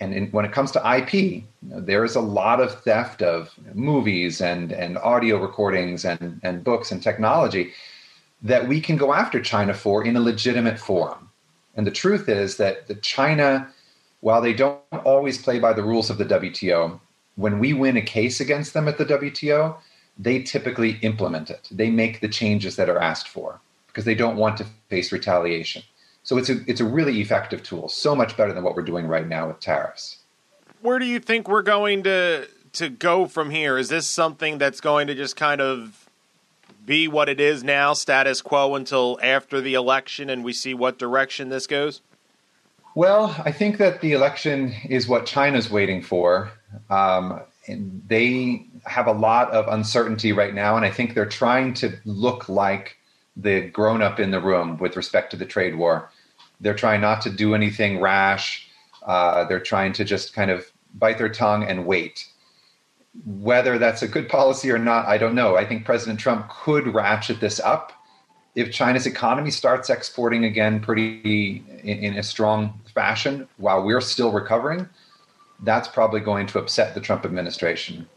and 0.00 0.14
in, 0.14 0.26
when 0.30 0.44
it 0.44 0.52
comes 0.52 0.70
to 0.72 0.96
IP, 0.96 1.14
you 1.14 1.44
know, 1.62 1.80
there 1.80 2.04
is 2.04 2.14
a 2.14 2.20
lot 2.20 2.60
of 2.60 2.82
theft 2.82 3.22
of 3.22 3.54
movies 3.74 4.40
and, 4.40 4.72
and 4.72 4.98
audio 4.98 5.38
recordings 5.38 6.04
and, 6.04 6.40
and 6.42 6.64
books 6.64 6.92
and 6.92 7.02
technology 7.02 7.72
that 8.42 8.68
we 8.68 8.80
can 8.80 8.96
go 8.96 9.12
after 9.12 9.40
China 9.40 9.74
for 9.74 10.04
in 10.04 10.16
a 10.16 10.20
legitimate 10.20 10.78
forum. 10.78 11.28
And 11.74 11.86
the 11.86 11.90
truth 11.90 12.28
is 12.28 12.56
that 12.56 12.86
the 12.86 12.94
China 12.96 13.68
while 14.20 14.40
they 14.40 14.52
don't 14.52 14.80
always 15.04 15.38
play 15.38 15.60
by 15.60 15.72
the 15.72 15.82
rules 15.82 16.10
of 16.10 16.18
the 16.18 16.24
WTO, 16.24 16.98
when 17.36 17.60
we 17.60 17.72
win 17.72 17.96
a 17.96 18.02
case 18.02 18.40
against 18.40 18.74
them 18.74 18.88
at 18.88 18.98
the 18.98 19.04
WTO, 19.04 19.76
they 20.18 20.42
typically 20.42 20.98
implement 21.02 21.50
it. 21.50 21.68
They 21.70 21.90
make 21.90 22.20
the 22.20 22.28
changes 22.28 22.76
that 22.76 22.88
are 22.88 22.98
asked 22.98 23.28
for 23.28 23.60
because 23.86 24.04
they 24.04 24.14
don't 24.14 24.36
want 24.36 24.56
to 24.58 24.66
face 24.88 25.12
retaliation. 25.12 25.82
So 26.22 26.36
it's 26.36 26.50
a 26.50 26.58
it's 26.66 26.80
a 26.80 26.84
really 26.84 27.20
effective 27.20 27.62
tool, 27.62 27.88
so 27.88 28.14
much 28.14 28.36
better 28.36 28.52
than 28.52 28.64
what 28.64 28.76
we're 28.76 28.82
doing 28.82 29.06
right 29.06 29.26
now 29.26 29.48
with 29.48 29.60
tariffs. 29.60 30.18
Where 30.82 30.98
do 30.98 31.06
you 31.06 31.20
think 31.20 31.48
we're 31.48 31.62
going 31.62 32.02
to 32.02 32.48
to 32.74 32.88
go 32.88 33.26
from 33.26 33.50
here? 33.50 33.78
Is 33.78 33.88
this 33.88 34.06
something 34.06 34.58
that's 34.58 34.80
going 34.80 35.06
to 35.06 35.14
just 35.14 35.36
kind 35.36 35.60
of 35.60 36.08
be 36.84 37.06
what 37.06 37.28
it 37.28 37.40
is 37.40 37.62
now, 37.62 37.92
status 37.92 38.40
quo 38.40 38.74
until 38.74 39.18
after 39.22 39.60
the 39.60 39.74
election 39.74 40.30
and 40.30 40.42
we 40.42 40.52
see 40.52 40.74
what 40.74 40.98
direction 40.98 41.50
this 41.50 41.66
goes? 41.66 42.00
Well, 42.94 43.34
I 43.44 43.52
think 43.52 43.78
that 43.78 44.00
the 44.00 44.12
election 44.12 44.74
is 44.88 45.06
what 45.06 45.26
China's 45.26 45.70
waiting 45.70 46.02
for. 46.02 46.50
Um, 46.90 47.40
they 47.68 48.66
have 48.86 49.06
a 49.06 49.12
lot 49.12 49.50
of 49.50 49.68
uncertainty 49.68 50.32
right 50.32 50.54
now, 50.54 50.76
and 50.76 50.84
I 50.84 50.90
think 50.90 51.14
they're 51.14 51.26
trying 51.26 51.74
to 51.74 51.92
look 52.04 52.48
like 52.48 52.96
the 53.36 53.68
grown 53.68 54.02
up 54.02 54.18
in 54.18 54.30
the 54.30 54.40
room 54.40 54.78
with 54.78 54.96
respect 54.96 55.30
to 55.30 55.36
the 55.36 55.46
trade 55.46 55.76
war. 55.76 56.10
They're 56.60 56.74
trying 56.74 57.00
not 57.00 57.20
to 57.22 57.30
do 57.30 57.54
anything 57.54 58.00
rash. 58.00 58.68
Uh, 59.06 59.44
they're 59.44 59.60
trying 59.60 59.92
to 59.94 60.04
just 60.04 60.32
kind 60.32 60.50
of 60.50 60.70
bite 60.94 61.18
their 61.18 61.28
tongue 61.28 61.62
and 61.64 61.86
wait. 61.86 62.26
Whether 63.24 63.78
that's 63.78 64.02
a 64.02 64.08
good 64.08 64.28
policy 64.28 64.70
or 64.70 64.78
not, 64.78 65.06
I 65.06 65.18
don't 65.18 65.34
know. 65.34 65.56
I 65.56 65.64
think 65.64 65.84
President 65.84 66.18
Trump 66.18 66.48
could 66.48 66.94
ratchet 66.94 67.40
this 67.40 67.60
up 67.60 67.92
if 68.54 68.72
China's 68.72 69.06
economy 69.06 69.50
starts 69.50 69.88
exporting 69.88 70.44
again 70.44 70.80
pretty 70.80 71.62
in, 71.84 71.98
in 71.98 72.16
a 72.16 72.22
strong 72.22 72.80
fashion 72.92 73.46
while 73.58 73.82
we're 73.82 74.00
still 74.00 74.32
recovering. 74.32 74.88
That's 75.60 75.88
probably 75.88 76.20
going 76.20 76.46
to 76.48 76.58
upset 76.58 76.94
the 76.94 77.00
Trump 77.00 77.24
administration. 77.24 78.08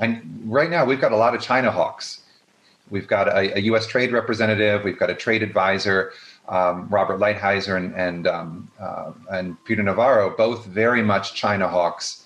And 0.00 0.42
right 0.44 0.70
now, 0.70 0.84
we've 0.84 1.00
got 1.00 1.12
a 1.12 1.16
lot 1.16 1.34
of 1.34 1.40
China 1.40 1.70
hawks. 1.70 2.22
We've 2.90 3.06
got 3.06 3.28
a, 3.28 3.56
a 3.56 3.60
U.S. 3.62 3.86
trade 3.86 4.12
representative. 4.12 4.84
We've 4.84 4.98
got 4.98 5.10
a 5.10 5.14
trade 5.14 5.42
advisor 5.42 6.12
um, 6.48 6.88
Robert 6.88 7.18
Lighthizer 7.18 7.76
and 7.76 7.94
and, 7.94 8.26
um, 8.26 8.70
uh, 8.80 9.12
and 9.30 9.62
Peter 9.64 9.82
Navarro, 9.82 10.34
both 10.36 10.64
very 10.66 11.02
much 11.02 11.34
China 11.34 11.68
hawks. 11.68 12.24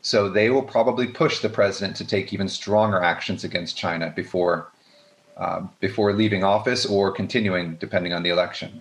So 0.00 0.30
they 0.30 0.48
will 0.50 0.62
probably 0.62 1.08
push 1.08 1.40
the 1.40 1.48
president 1.48 1.96
to 1.96 2.06
take 2.06 2.32
even 2.32 2.48
stronger 2.48 3.02
actions 3.02 3.44
against 3.44 3.76
China 3.76 4.12
before 4.14 4.70
uh, 5.36 5.62
before 5.80 6.12
leaving 6.12 6.44
office 6.44 6.86
or 6.86 7.12
continuing, 7.12 7.76
depending 7.76 8.12
on 8.12 8.22
the 8.22 8.30
election. 8.30 8.80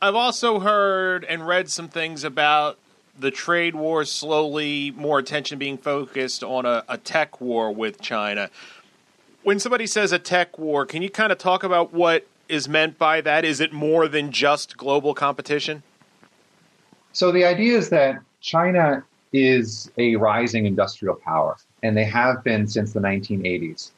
I've 0.00 0.16
also 0.16 0.58
heard 0.58 1.24
and 1.24 1.46
read 1.46 1.70
some 1.70 1.88
things 1.88 2.24
about 2.24 2.78
the 3.18 3.30
trade 3.30 3.74
war 3.74 4.04
slowly 4.04 4.90
more 4.92 5.18
attention 5.18 5.58
being 5.58 5.78
focused 5.78 6.42
on 6.42 6.66
a, 6.66 6.84
a 6.88 6.98
tech 6.98 7.40
war 7.40 7.72
with 7.72 8.00
China. 8.00 8.50
When 9.42 9.58
somebody 9.58 9.86
says 9.86 10.12
a 10.12 10.18
tech 10.18 10.58
war, 10.58 10.86
can 10.86 11.02
you 11.02 11.10
kind 11.10 11.32
of 11.32 11.38
talk 11.38 11.62
about 11.62 11.92
what 11.92 12.26
is 12.48 12.68
meant 12.68 12.98
by 12.98 13.20
that? 13.20 13.44
Is 13.44 13.60
it 13.60 13.72
more 13.72 14.08
than 14.08 14.30
just 14.30 14.76
global 14.76 15.14
competition? 15.14 15.82
So 17.12 17.32
the 17.32 17.44
idea 17.44 17.76
is 17.76 17.90
that 17.90 18.20
China 18.40 19.04
is 19.32 19.90
a 19.98 20.16
rising 20.16 20.66
industrial 20.66 21.14
power, 21.14 21.56
and 21.82 21.96
they 21.96 22.04
have 22.04 22.44
been 22.44 22.66
since 22.66 22.92
the 22.92 23.00
1980s. 23.00 23.90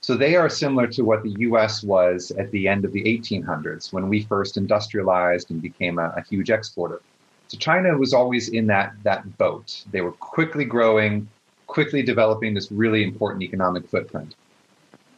So 0.00 0.16
they 0.16 0.36
are 0.36 0.48
similar 0.48 0.86
to 0.88 1.02
what 1.02 1.22
the 1.22 1.30
US 1.30 1.82
was 1.82 2.32
at 2.32 2.50
the 2.50 2.66
end 2.66 2.84
of 2.84 2.92
the 2.92 3.04
1800s 3.04 3.92
when 3.92 4.08
we 4.08 4.22
first 4.22 4.56
industrialized 4.56 5.50
and 5.50 5.62
became 5.62 5.98
a, 5.98 6.12
a 6.16 6.22
huge 6.22 6.50
exporter. 6.50 7.00
So 7.52 7.58
China 7.58 7.98
was 7.98 8.14
always 8.14 8.48
in 8.48 8.66
that, 8.68 8.94
that 9.02 9.36
boat. 9.36 9.84
They 9.90 10.00
were 10.00 10.12
quickly 10.12 10.64
growing, 10.64 11.28
quickly 11.66 12.02
developing 12.02 12.54
this 12.54 12.72
really 12.72 13.04
important 13.04 13.42
economic 13.42 13.86
footprint. 13.86 14.36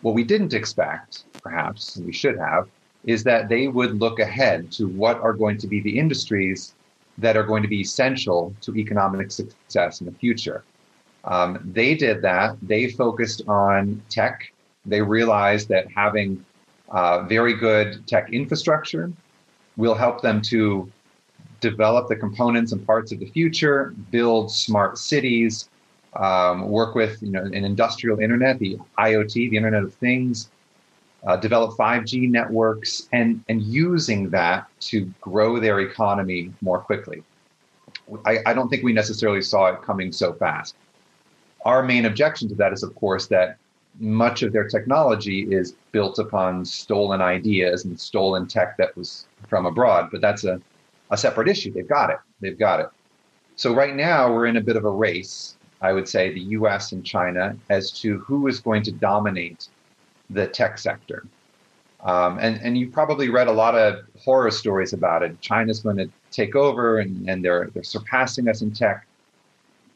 What 0.03 0.17
we 0.17 0.25
didn't 0.25 0.53
expect, 0.53 1.27
perhaps, 1.45 1.95
and 1.95 2.05
we 2.05 2.13
should 2.13 2.37
have, 2.37 2.69
is 3.05 3.23
that 3.23 3.49
they 3.49 3.69
would 3.69 4.01
look 4.01 4.19
ahead 4.19 4.73
to 4.73 4.89
what 4.89 5.21
are 5.21 5.33
going 5.33 5.59
to 5.59 5.69
be 5.69 5.81
the 5.81 5.97
industries 5.97 6.75
that 7.19 7.37
are 7.37 7.45
going 7.45 7.63
to 7.63 7.69
be 7.69 7.83
essential 7.83 8.53
to 8.63 8.75
economic 8.75 9.31
success 9.31 10.01
in 10.01 10.07
the 10.07 10.19
future. 10.19 10.65
Um, 11.23 11.61
they 11.73 11.95
did 11.95 12.21
that. 12.23 12.57
They 12.63 12.91
focused 12.91 13.43
on 13.47 14.03
tech. 14.09 14.53
They 14.87 15.03
realized 15.03 15.69
that 15.69 15.87
having 15.93 16.45
uh, 16.89 17.23
very 17.23 17.55
good 17.55 18.05
tech 18.09 18.33
infrastructure 18.33 19.13
will 19.77 19.95
help 19.95 20.21
them 20.21 20.43
to 20.43 20.91
develop 21.71 22.09
the 22.09 22.17
components 22.17 22.73
and 22.73 22.87
parts 22.87 23.11
of 23.13 23.19
the 23.19 23.27
future, 23.27 23.95
build 24.11 24.51
smart 24.51 24.99
cities, 24.99 25.71
um, 26.15 26.69
work 26.69 26.95
with 26.95 27.23
you 27.23 27.31
know 27.31 27.43
an 27.43 27.65
industrial 27.65 28.21
internet, 28.21 28.59
the 28.59 28.79
IoT, 28.99 29.51
the 29.51 29.57
Internet 29.57 29.83
of 29.83 29.95
Things, 29.95 30.51
uh, 31.27 31.37
develop 31.37 31.77
5G 31.77 32.31
networks, 32.31 33.09
and, 33.13 33.43
and 33.49 33.63
using 33.63 34.31
that 34.31 34.67
to 34.91 35.11
grow 35.21 35.59
their 35.59 35.81
economy 35.81 36.53
more 36.61 36.79
quickly. 36.79 37.23
I, 38.27 38.39
I 38.47 38.53
don't 38.53 38.69
think 38.69 38.83
we 38.85 38.93
necessarily 38.93 39.41
saw 39.41 39.67
it 39.73 39.83
coming 39.83 40.13
so 40.13 40.35
fast. 40.35 40.77
Our 41.65 41.83
main 41.83 42.05
objection 42.05 42.49
to 42.51 42.55
that 42.57 42.75
is, 42.75 42.83
of 42.83 42.95
course, 42.95 43.27
that 43.29 43.57
much 43.99 44.43
of 44.43 44.53
their 44.53 44.69
technology 44.69 45.47
is 45.51 45.75
built 45.93 46.19
upon 46.19 46.65
stolen 46.65 47.23
ideas 47.23 47.87
and 47.87 47.99
stolen 47.99 48.47
tech 48.47 48.77
that 48.77 48.95
was 48.97 49.27
from 49.49 49.65
abroad, 49.65 50.11
but 50.13 50.21
that's 50.21 50.45
a, 50.45 50.61
a 51.15 51.17
separate 51.17 51.49
issue. 51.49 51.73
They've 51.73 51.89
got 51.89 52.11
it. 52.11 52.19
They've 52.41 52.59
got 52.59 52.81
it. 52.81 52.89
So 53.57 53.73
right 53.73 53.95
now 53.95 54.33
we're 54.33 54.47
in 54.47 54.57
a 54.57 54.61
bit 54.61 54.77
of 54.77 54.85
a 54.85 54.91
race, 54.91 55.57
I 55.81 55.93
would 55.93 56.09
say, 56.09 56.33
the 56.33 56.41
US 56.59 56.93
and 56.93 57.05
China, 57.05 57.57
as 57.71 57.91
to 58.03 58.19
who 58.19 58.49
is 58.49 58.61
going 58.61 58.83
to 58.83 58.93
dominate 58.93 59.69
the 60.29 60.47
tech 60.47 60.77
sector. 60.77 61.25
Um, 62.03 62.39
and, 62.39 62.61
and 62.63 62.77
you 62.77 62.91
probably 62.91 63.31
read 63.31 63.47
a 63.47 63.53
lot 63.53 63.75
of 63.75 64.05
horror 64.21 64.51
stories 64.51 64.93
about 64.93 65.23
it. 65.23 65.41
China's 65.41 65.81
going 65.81 65.97
to 65.97 66.11
take 66.31 66.55
over 66.55 66.99
and, 66.99 67.29
and 67.31 67.43
they're, 67.43 67.71
they're 67.73 67.83
surpassing 67.83 68.49
us 68.49 68.61
in 68.61 68.73
tech. 68.73 69.07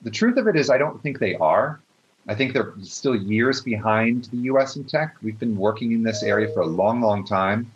The 0.03 0.11
truth 0.11 0.37
of 0.39 0.47
it 0.47 0.57
is, 0.57 0.71
I 0.71 0.79
don't 0.79 1.03
think 1.03 1.19
they 1.19 1.35
are. 1.35 1.81
I 2.29 2.35
think 2.35 2.53
they're 2.53 2.75
still 2.83 3.17
years 3.17 3.61
behind 3.61 4.27
the 4.27 4.39
US 4.53 4.77
in 4.77 4.85
tech. 4.85 5.17
We've 5.23 5.39
been 5.39 5.57
working 5.57 5.93
in 5.93 6.03
this 6.03 6.23
area 6.23 6.49
for 6.55 6.61
a 6.61 6.67
long, 6.67 7.01
long 7.01 7.27
time. 7.27 7.71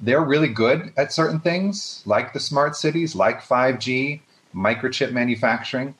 They're 0.00 0.24
really 0.24 0.48
good 0.48 0.92
at 0.96 1.12
certain 1.12 1.40
things, 1.40 2.02
like 2.04 2.32
the 2.32 2.40
smart 2.40 2.76
cities, 2.76 3.14
like 3.14 3.40
5G, 3.40 4.20
microchip 4.54 5.12
manufacturing. 5.12 5.94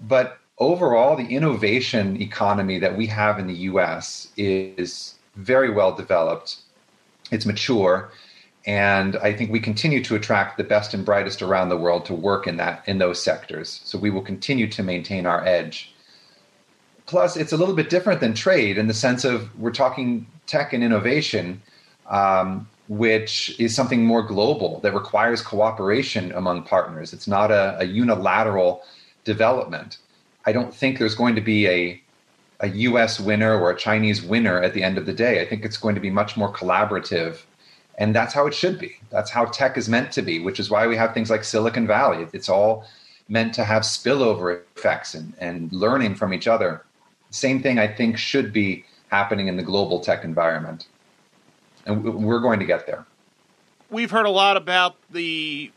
But 0.00 0.38
overall, 0.58 1.16
the 1.16 1.26
innovation 1.26 2.20
economy 2.20 2.78
that 2.78 2.96
we 2.96 3.06
have 3.06 3.38
in 3.38 3.46
the 3.46 3.54
US 3.54 4.28
is 4.36 5.16
very 5.36 5.70
well 5.70 5.94
developed. 5.94 6.56
It's 7.30 7.46
mature, 7.46 8.10
and 8.66 9.16
I 9.16 9.32
think 9.32 9.50
we 9.50 9.60
continue 9.60 10.02
to 10.04 10.14
attract 10.14 10.56
the 10.56 10.64
best 10.64 10.94
and 10.94 11.04
brightest 11.04 11.42
around 11.42 11.68
the 11.68 11.76
world 11.76 12.04
to 12.06 12.14
work 12.14 12.46
in 12.46 12.58
that 12.58 12.82
in 12.86 12.98
those 12.98 13.22
sectors. 13.22 13.80
So 13.84 13.98
we 13.98 14.10
will 14.10 14.22
continue 14.22 14.68
to 14.68 14.82
maintain 14.82 15.26
our 15.26 15.44
edge. 15.44 15.94
Plus, 17.06 17.36
it's 17.36 17.52
a 17.52 17.56
little 17.56 17.74
bit 17.74 17.90
different 17.90 18.20
than 18.20 18.34
trade 18.34 18.78
in 18.78 18.86
the 18.86 18.94
sense 18.94 19.24
of 19.24 19.58
we're 19.58 19.72
talking 19.72 20.26
tech 20.46 20.72
and 20.72 20.84
innovation, 20.84 21.60
um, 22.08 22.68
which 22.92 23.58
is 23.58 23.74
something 23.74 24.04
more 24.04 24.22
global 24.22 24.78
that 24.80 24.92
requires 24.92 25.40
cooperation 25.40 26.30
among 26.32 26.62
partners. 26.62 27.14
It's 27.14 27.26
not 27.26 27.50
a, 27.50 27.78
a 27.78 27.84
unilateral 27.84 28.82
development. 29.24 29.96
I 30.44 30.52
don't 30.52 30.74
think 30.74 30.98
there's 30.98 31.14
going 31.14 31.34
to 31.34 31.40
be 31.40 31.66
a 31.68 32.02
a 32.60 32.68
US 32.88 33.18
winner 33.18 33.58
or 33.58 33.70
a 33.70 33.76
Chinese 33.76 34.22
winner 34.22 34.62
at 34.62 34.74
the 34.74 34.82
end 34.82 34.98
of 34.98 35.06
the 35.06 35.12
day. 35.14 35.40
I 35.40 35.46
think 35.46 35.64
it's 35.64 35.78
going 35.78 35.94
to 35.94 36.02
be 36.02 36.10
much 36.10 36.36
more 36.36 36.52
collaborative. 36.52 37.42
And 37.98 38.14
that's 38.14 38.34
how 38.34 38.46
it 38.46 38.54
should 38.54 38.78
be. 38.78 38.98
That's 39.10 39.30
how 39.30 39.46
tech 39.46 39.78
is 39.78 39.88
meant 39.88 40.12
to 40.12 40.22
be, 40.22 40.38
which 40.38 40.60
is 40.60 40.70
why 40.70 40.86
we 40.86 40.96
have 40.96 41.14
things 41.14 41.30
like 41.30 41.44
Silicon 41.44 41.86
Valley. 41.86 42.26
It's 42.34 42.48
all 42.48 42.86
meant 43.28 43.54
to 43.54 43.64
have 43.64 43.82
spillover 43.82 44.62
effects 44.76 45.14
and, 45.14 45.32
and 45.38 45.72
learning 45.72 46.14
from 46.14 46.32
each 46.34 46.46
other. 46.46 46.84
Same 47.30 47.62
thing 47.62 47.78
I 47.78 47.88
think 47.88 48.18
should 48.18 48.52
be 48.52 48.84
happening 49.10 49.48
in 49.48 49.56
the 49.56 49.62
global 49.62 49.98
tech 49.98 50.22
environment. 50.24 50.86
And 51.86 52.04
we're 52.04 52.40
going 52.40 52.60
to 52.60 52.66
get 52.66 52.86
there. 52.86 53.06
We've 53.90 54.10
heard 54.10 54.26
a 54.26 54.30
lot 54.30 54.56
about 54.56 54.96
the 55.10 55.70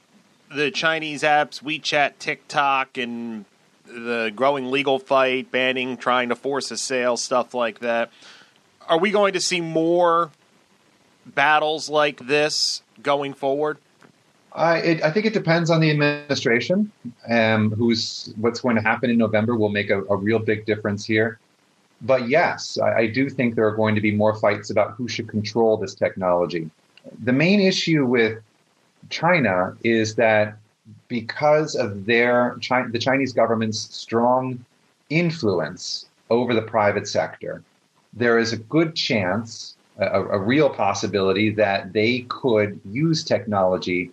the 0.53 0.71
Chinese 0.71 1.23
apps, 1.23 1.61
WeChat, 1.61 2.13
TikTok, 2.19 2.97
and 2.97 3.45
the 3.85 4.31
growing 4.35 4.71
legal 4.71 4.99
fight, 4.99 5.51
banning, 5.51 5.97
trying 5.97 6.29
to 6.29 6.35
force 6.35 6.71
a 6.71 6.77
sale, 6.77 7.17
stuff 7.17 7.53
like 7.53 7.79
that. 7.79 8.11
Are 8.87 8.99
we 8.99 9.11
going 9.11 9.33
to 9.33 9.41
see 9.41 9.61
more 9.61 10.31
battles 11.25 11.89
like 11.89 12.27
this 12.27 12.83
going 13.01 13.33
forward? 13.33 13.79
I, 14.53 14.77
it, 14.77 15.03
I 15.03 15.11
think 15.11 15.25
it 15.25 15.33
depends 15.33 15.69
on 15.69 15.81
the 15.81 15.91
administration. 15.91 16.91
Um, 17.27 17.71
who's 17.71 18.33
what's 18.37 18.61
going 18.61 18.75
to 18.77 18.81
happen 18.81 19.09
in 19.09 19.17
November 19.17 19.55
will 19.55 19.69
make 19.69 19.89
a, 19.89 20.03
a 20.05 20.15
real 20.15 20.39
big 20.39 20.65
difference 20.65 21.05
here. 21.05 21.39
But 22.01 22.27
yes, 22.27 22.77
I, 22.77 22.93
I 22.93 23.07
do 23.07 23.29
think 23.29 23.55
there 23.55 23.67
are 23.67 23.75
going 23.75 23.95
to 23.95 24.01
be 24.01 24.11
more 24.11 24.35
fights 24.35 24.69
about 24.69 24.91
who 24.91 25.07
should 25.07 25.27
control 25.27 25.77
this 25.77 25.95
technology. 25.95 26.69
The 27.23 27.33
main 27.33 27.59
issue 27.59 28.05
with 28.05 28.41
China 29.09 29.75
is 29.83 30.15
that 30.15 30.57
because 31.07 31.75
of 31.75 32.05
their 32.05 32.57
the 32.91 32.99
Chinese 32.99 33.33
government's 33.33 33.79
strong 33.95 34.63
influence 35.09 36.07
over 36.29 36.53
the 36.53 36.61
private 36.61 37.07
sector, 37.07 37.63
there 38.13 38.39
is 38.39 38.53
a 38.53 38.57
good 38.57 38.95
chance, 38.95 39.75
a, 39.97 40.23
a 40.23 40.39
real 40.39 40.69
possibility, 40.69 41.49
that 41.51 41.93
they 41.93 42.21
could 42.29 42.79
use 42.85 43.23
technology 43.23 44.11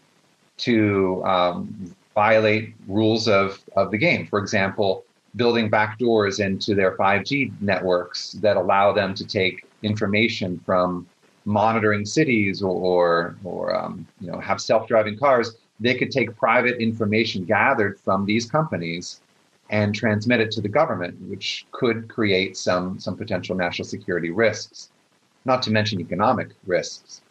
to 0.59 1.23
um, 1.25 1.95
violate 2.15 2.75
rules 2.87 3.29
of, 3.29 3.63
of 3.77 3.91
the 3.91 3.99
game. 3.99 4.27
For 4.27 4.39
example, 4.39 5.05
building 5.37 5.71
backdoors 5.71 6.45
into 6.45 6.75
their 6.75 6.97
5G 6.97 7.53
networks 7.61 8.33
that 8.33 8.57
allow 8.57 8.93
them 8.93 9.15
to 9.15 9.27
take 9.27 9.65
information 9.83 10.61
from 10.65 11.07
monitoring 11.45 12.05
cities 12.05 12.63
or, 12.63 13.37
or, 13.43 13.75
um, 13.75 14.07
you 14.21 14.31
know, 14.31 14.39
have 14.39 14.61
self-driving 14.61 15.19
cars. 15.19 15.57
They 15.81 15.95
could 15.95 16.11
take 16.11 16.37
private 16.37 16.81
information 16.81 17.45
gathered 17.45 17.99
from 17.99 18.25
these 18.25 18.47
companies 18.47 19.21
and 19.71 19.95
transmit 19.95 20.41
it 20.41 20.51
to 20.53 20.61
the 20.61 20.69
government, 20.69 21.21
which 21.23 21.67
could 21.73 22.09
create 22.09 22.57
some, 22.57 23.01
some 23.01 23.17
potential 23.17 23.57
national 23.57 23.89
security 23.89 24.31
risks, 24.31 24.91
not 25.45 25.63
to 25.63 25.71
mention 25.71 26.01
economic 26.01 26.51
risks. 26.67 27.23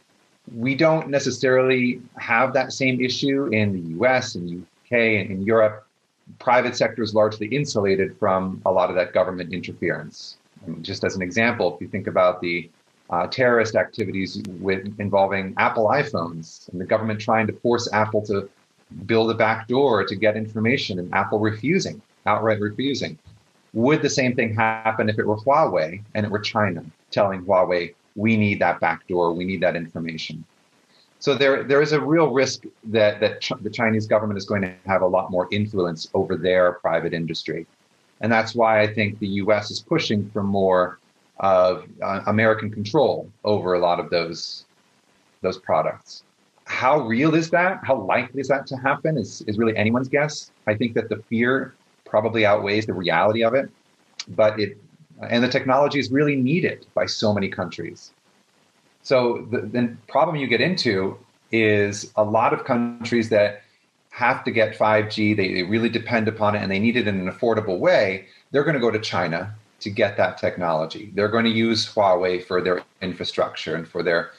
We 0.53 0.73
don't 0.75 1.09
necessarily 1.09 2.01
have 2.17 2.51
that 2.53 2.73
same 2.73 2.99
issue 2.99 3.45
in 3.53 3.73
the 3.73 3.99
US 3.99 4.35
and 4.35 4.49
UK 4.49 4.91
and 4.91 5.31
in 5.31 5.43
Europe. 5.43 5.85
Private 6.39 6.75
sector 6.75 7.03
is 7.03 7.13
largely 7.13 7.47
insulated 7.47 8.17
from 8.17 8.61
a 8.65 8.71
lot 8.71 8.89
of 8.89 8.95
that 8.95 9.13
government 9.13 9.53
interference. 9.53 10.37
And 10.65 10.83
just 10.83 11.03
as 11.03 11.15
an 11.15 11.21
example, 11.21 11.73
if 11.75 11.81
you 11.81 11.87
think 11.87 12.07
about 12.07 12.41
the 12.41 12.69
uh, 13.09 13.27
terrorist 13.27 13.75
activities 13.75 14.41
with 14.59 14.95
involving 14.99 15.53
Apple 15.57 15.87
iPhones 15.87 16.69
and 16.69 16.79
the 16.79 16.85
government 16.85 17.19
trying 17.19 17.47
to 17.47 17.53
force 17.53 17.91
Apple 17.91 18.21
to 18.27 18.49
build 19.05 19.31
a 19.31 19.33
back 19.33 19.67
door 19.67 20.05
to 20.05 20.15
get 20.15 20.37
information 20.37 20.99
and 20.99 21.13
Apple 21.13 21.39
refusing 21.39 22.01
outright 22.25 22.59
refusing. 22.59 23.17
Would 23.73 24.01
the 24.01 24.09
same 24.09 24.35
thing 24.35 24.53
happen 24.53 25.09
if 25.09 25.17
it 25.17 25.25
were 25.25 25.37
Huawei 25.37 26.03
and 26.13 26.25
it 26.25 26.31
were 26.31 26.39
China 26.39 26.83
telling 27.09 27.43
Huawei, 27.43 27.93
we 28.15 28.35
need 28.35 28.59
that 28.59 28.79
backdoor, 28.79 29.33
we 29.33 29.45
need 29.45 29.61
that 29.61 29.75
information? 29.75 30.43
So 31.21 31.35
there, 31.35 31.63
there 31.63 31.83
is 31.83 31.91
a 31.91 32.01
real 32.01 32.31
risk 32.31 32.63
that, 32.85 33.19
that 33.19 33.41
Ch- 33.41 33.53
the 33.61 33.69
Chinese 33.69 34.07
government 34.07 34.39
is 34.39 34.45
going 34.45 34.63
to 34.63 34.73
have 34.87 35.03
a 35.03 35.07
lot 35.07 35.29
more 35.29 35.47
influence 35.51 36.09
over 36.15 36.35
their 36.35 36.73
private 36.73 37.13
industry. 37.13 37.67
And 38.21 38.31
that's 38.31 38.55
why 38.55 38.81
I 38.81 38.91
think 38.91 39.19
the 39.19 39.27
US 39.43 39.69
is 39.69 39.79
pushing 39.79 40.27
for 40.31 40.41
more 40.41 40.97
of 41.37 41.85
uh, 42.01 42.21
American 42.25 42.71
control 42.71 43.29
over 43.43 43.75
a 43.75 43.79
lot 43.79 43.99
of 43.99 44.09
those, 44.09 44.65
those 45.41 45.59
products. 45.59 46.23
How 46.65 47.01
real 47.01 47.35
is 47.35 47.51
that? 47.51 47.81
How 47.83 47.97
likely 48.01 48.41
is 48.41 48.47
that 48.47 48.65
to 48.67 48.75
happen 48.77 49.15
is, 49.15 49.43
is 49.43 49.59
really 49.59 49.77
anyone's 49.77 50.07
guess. 50.07 50.51
I 50.65 50.73
think 50.73 50.95
that 50.95 51.07
the 51.07 51.17
fear 51.29 51.75
probably 52.03 52.47
outweighs 52.47 52.87
the 52.87 52.93
reality 52.93 53.43
of 53.43 53.53
it. 53.53 53.69
But 54.29 54.59
it, 54.59 54.75
and 55.29 55.43
the 55.43 55.49
technology 55.49 55.99
is 55.99 56.09
really 56.09 56.35
needed 56.35 56.87
by 56.95 57.05
so 57.05 57.31
many 57.31 57.47
countries. 57.47 58.11
So 59.03 59.47
the, 59.51 59.61
the 59.61 59.97
problem 60.07 60.35
you 60.35 60.47
get 60.47 60.61
into 60.61 61.17
is 61.51 62.11
a 62.15 62.23
lot 62.23 62.53
of 62.53 62.63
countries 62.65 63.29
that 63.29 63.63
have 64.11 64.43
to 64.43 64.51
get 64.51 64.77
5G, 64.77 65.35
they, 65.35 65.53
they 65.53 65.63
really 65.63 65.89
depend 65.89 66.27
upon 66.27 66.55
it 66.55 66.61
and 66.61 66.71
they 66.71 66.79
need 66.79 66.97
it 66.97 67.07
in 67.07 67.19
an 67.19 67.31
affordable 67.31 67.79
way. 67.79 68.25
They're 68.51 68.63
going 68.63 68.75
to 68.75 68.79
go 68.79 68.91
to 68.91 68.99
China 68.99 69.55
to 69.79 69.89
get 69.89 70.17
that 70.17 70.37
technology. 70.37 71.11
They're 71.15 71.29
going 71.29 71.45
to 71.45 71.51
use 71.51 71.91
Huawei 71.91 72.43
for 72.43 72.61
their 72.61 72.83
infrastructure 73.01 73.75
and 73.75 73.87
for 73.87 74.03
their 74.03 74.31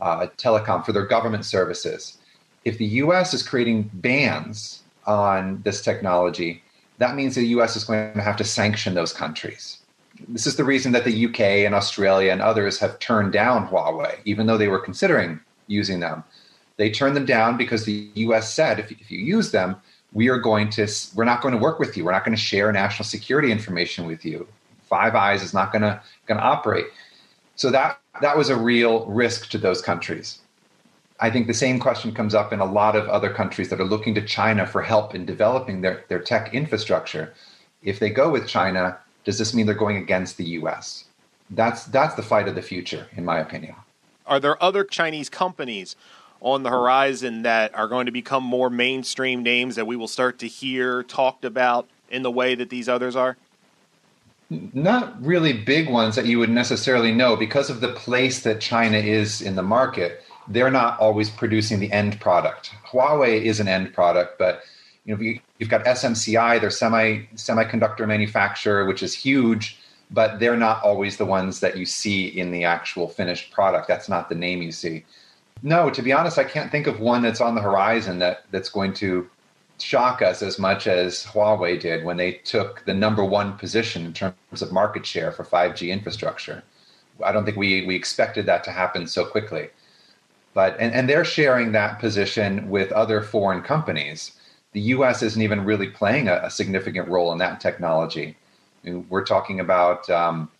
uh, 0.00 0.28
telecom, 0.36 0.84
for 0.84 0.92
their 0.92 1.06
government 1.06 1.44
services. 1.44 2.18
If 2.64 2.78
the 2.78 2.86
US 2.86 3.34
is 3.34 3.42
creating 3.42 3.90
bans 3.94 4.82
on 5.06 5.60
this 5.64 5.82
technology, 5.82 6.62
that 6.98 7.16
means 7.16 7.34
the 7.34 7.46
US 7.58 7.76
is 7.76 7.84
going 7.84 8.14
to 8.14 8.22
have 8.22 8.36
to 8.36 8.44
sanction 8.44 8.94
those 8.94 9.12
countries. 9.12 9.78
This 10.28 10.46
is 10.46 10.56
the 10.56 10.64
reason 10.64 10.92
that 10.92 11.04
the 11.04 11.26
UK 11.26 11.40
and 11.40 11.74
Australia 11.74 12.32
and 12.32 12.40
others 12.40 12.78
have 12.78 12.98
turned 12.98 13.32
down 13.32 13.68
Huawei, 13.68 14.18
even 14.24 14.46
though 14.46 14.58
they 14.58 14.68
were 14.68 14.78
considering 14.78 15.40
using 15.66 16.00
them. 16.00 16.24
They 16.76 16.90
turned 16.90 17.16
them 17.16 17.26
down 17.26 17.56
because 17.56 17.84
the 17.84 18.10
US 18.14 18.52
said 18.52 18.78
if, 18.78 18.90
if 18.90 19.10
you 19.10 19.18
use 19.18 19.50
them, 19.50 19.76
we 20.12 20.28
are 20.28 20.38
going 20.38 20.70
to 20.70 20.88
we're 21.14 21.24
not 21.24 21.42
going 21.42 21.52
to 21.52 21.60
work 21.60 21.78
with 21.78 21.96
you. 21.96 22.04
We're 22.04 22.12
not 22.12 22.24
going 22.24 22.36
to 22.36 22.42
share 22.42 22.72
national 22.72 23.04
security 23.04 23.50
information 23.50 24.06
with 24.06 24.24
you. 24.24 24.46
Five 24.82 25.14
Eyes 25.14 25.42
is 25.42 25.52
not 25.52 25.72
going 25.72 25.82
to 25.82 26.00
going 26.26 26.38
to 26.38 26.44
operate. 26.44 26.86
So 27.56 27.70
that 27.70 28.00
that 28.20 28.36
was 28.36 28.48
a 28.48 28.56
real 28.56 29.06
risk 29.06 29.50
to 29.50 29.58
those 29.58 29.82
countries. 29.82 30.38
I 31.20 31.30
think 31.30 31.46
the 31.46 31.54
same 31.54 31.78
question 31.78 32.12
comes 32.12 32.34
up 32.34 32.52
in 32.52 32.60
a 32.60 32.64
lot 32.64 32.96
of 32.96 33.08
other 33.08 33.32
countries 33.32 33.68
that 33.70 33.80
are 33.80 33.84
looking 33.84 34.14
to 34.16 34.22
China 34.22 34.66
for 34.66 34.82
help 34.82 35.14
in 35.14 35.24
developing 35.24 35.80
their, 35.80 36.04
their 36.08 36.18
tech 36.18 36.52
infrastructure. 36.52 37.32
If 37.82 38.00
they 38.00 38.10
go 38.10 38.30
with 38.30 38.48
China, 38.48 38.98
does 39.24 39.38
this 39.38 39.54
mean 39.54 39.66
they're 39.66 39.74
going 39.74 39.96
against 39.96 40.36
the 40.36 40.44
US? 40.60 41.04
That's 41.50 41.84
that's 41.84 42.14
the 42.14 42.22
fight 42.22 42.48
of 42.48 42.54
the 42.54 42.62
future, 42.62 43.08
in 43.16 43.24
my 43.24 43.38
opinion. 43.38 43.74
Are 44.26 44.40
there 44.40 44.62
other 44.62 44.84
Chinese 44.84 45.28
companies 45.28 45.96
on 46.40 46.62
the 46.62 46.70
horizon 46.70 47.42
that 47.42 47.74
are 47.74 47.88
going 47.88 48.06
to 48.06 48.12
become 48.12 48.42
more 48.42 48.70
mainstream 48.70 49.42
names 49.42 49.76
that 49.76 49.86
we 49.86 49.96
will 49.96 50.08
start 50.08 50.38
to 50.38 50.48
hear 50.48 51.02
talked 51.02 51.44
about 51.44 51.88
in 52.10 52.22
the 52.22 52.30
way 52.30 52.54
that 52.54 52.70
these 52.70 52.88
others 52.88 53.16
are? 53.16 53.36
Not 54.50 55.22
really 55.24 55.52
big 55.52 55.88
ones 55.88 56.16
that 56.16 56.26
you 56.26 56.38
would 56.38 56.50
necessarily 56.50 57.12
know 57.12 57.34
because 57.34 57.70
of 57.70 57.80
the 57.80 57.92
place 57.92 58.42
that 58.42 58.60
China 58.60 58.98
is 58.98 59.40
in 59.40 59.56
the 59.56 59.62
market 59.62 60.22
they're 60.48 60.70
not 60.70 60.98
always 60.98 61.30
producing 61.30 61.80
the 61.80 61.90
end 61.92 62.20
product. 62.20 62.72
Huawei 62.90 63.42
is 63.42 63.60
an 63.60 63.68
end 63.68 63.92
product, 63.94 64.38
but 64.38 64.62
you 65.04 65.14
know 65.14 65.20
if 65.20 65.26
you, 65.26 65.40
have 65.64 65.84
got 65.84 65.84
SMCI, 65.84 66.60
their 66.60 66.70
semi 66.70 67.26
semiconductor 67.34 68.06
manufacturer, 68.06 68.86
which 68.86 69.02
is 69.02 69.14
huge, 69.14 69.78
but 70.10 70.38
they're 70.38 70.56
not 70.56 70.82
always 70.82 71.16
the 71.16 71.24
ones 71.24 71.60
that 71.60 71.76
you 71.76 71.86
see 71.86 72.26
in 72.26 72.50
the 72.50 72.64
actual 72.64 73.08
finished 73.08 73.50
product. 73.50 73.88
That's 73.88 74.08
not 74.08 74.28
the 74.28 74.34
name 74.34 74.62
you 74.62 74.72
see. 74.72 75.04
No, 75.62 75.90
to 75.90 76.02
be 76.02 76.12
honest, 76.12 76.38
I 76.38 76.44
can't 76.44 76.70
think 76.70 76.86
of 76.86 77.00
one 77.00 77.22
that's 77.22 77.40
on 77.40 77.54
the 77.54 77.62
horizon 77.62 78.18
that 78.18 78.44
that's 78.50 78.68
going 78.68 78.92
to 78.94 79.28
shock 79.78 80.22
us 80.22 80.42
as 80.42 80.58
much 80.58 80.86
as 80.86 81.24
Huawei 81.24 81.80
did 81.80 82.04
when 82.04 82.16
they 82.16 82.32
took 82.32 82.84
the 82.84 82.94
number 82.94 83.24
one 83.24 83.56
position 83.58 84.04
in 84.06 84.12
terms 84.12 84.62
of 84.62 84.72
market 84.72 85.04
share 85.04 85.32
for 85.32 85.44
5G 85.44 85.88
infrastructure. 85.88 86.62
I 87.24 87.32
don't 87.32 87.44
think 87.44 87.56
we, 87.56 87.86
we 87.86 87.94
expected 87.94 88.46
that 88.46 88.64
to 88.64 88.70
happen 88.70 89.06
so 89.06 89.24
quickly. 89.24 89.68
But 90.52 90.76
and, 90.78 90.94
and 90.94 91.08
they're 91.08 91.24
sharing 91.24 91.72
that 91.72 91.98
position 91.98 92.70
with 92.70 92.92
other 92.92 93.20
foreign 93.20 93.62
companies. 93.62 94.32
The 94.74 94.80
U.S. 94.80 95.22
isn't 95.22 95.40
even 95.40 95.64
really 95.64 95.88
playing 95.88 96.28
a, 96.28 96.40
a 96.44 96.50
significant 96.50 97.08
role 97.08 97.32
in 97.32 97.38
that 97.38 97.60
technology. 97.60 98.36
We're 98.84 99.24
talking 99.24 99.60
about 99.60 100.08
um, 100.10 100.50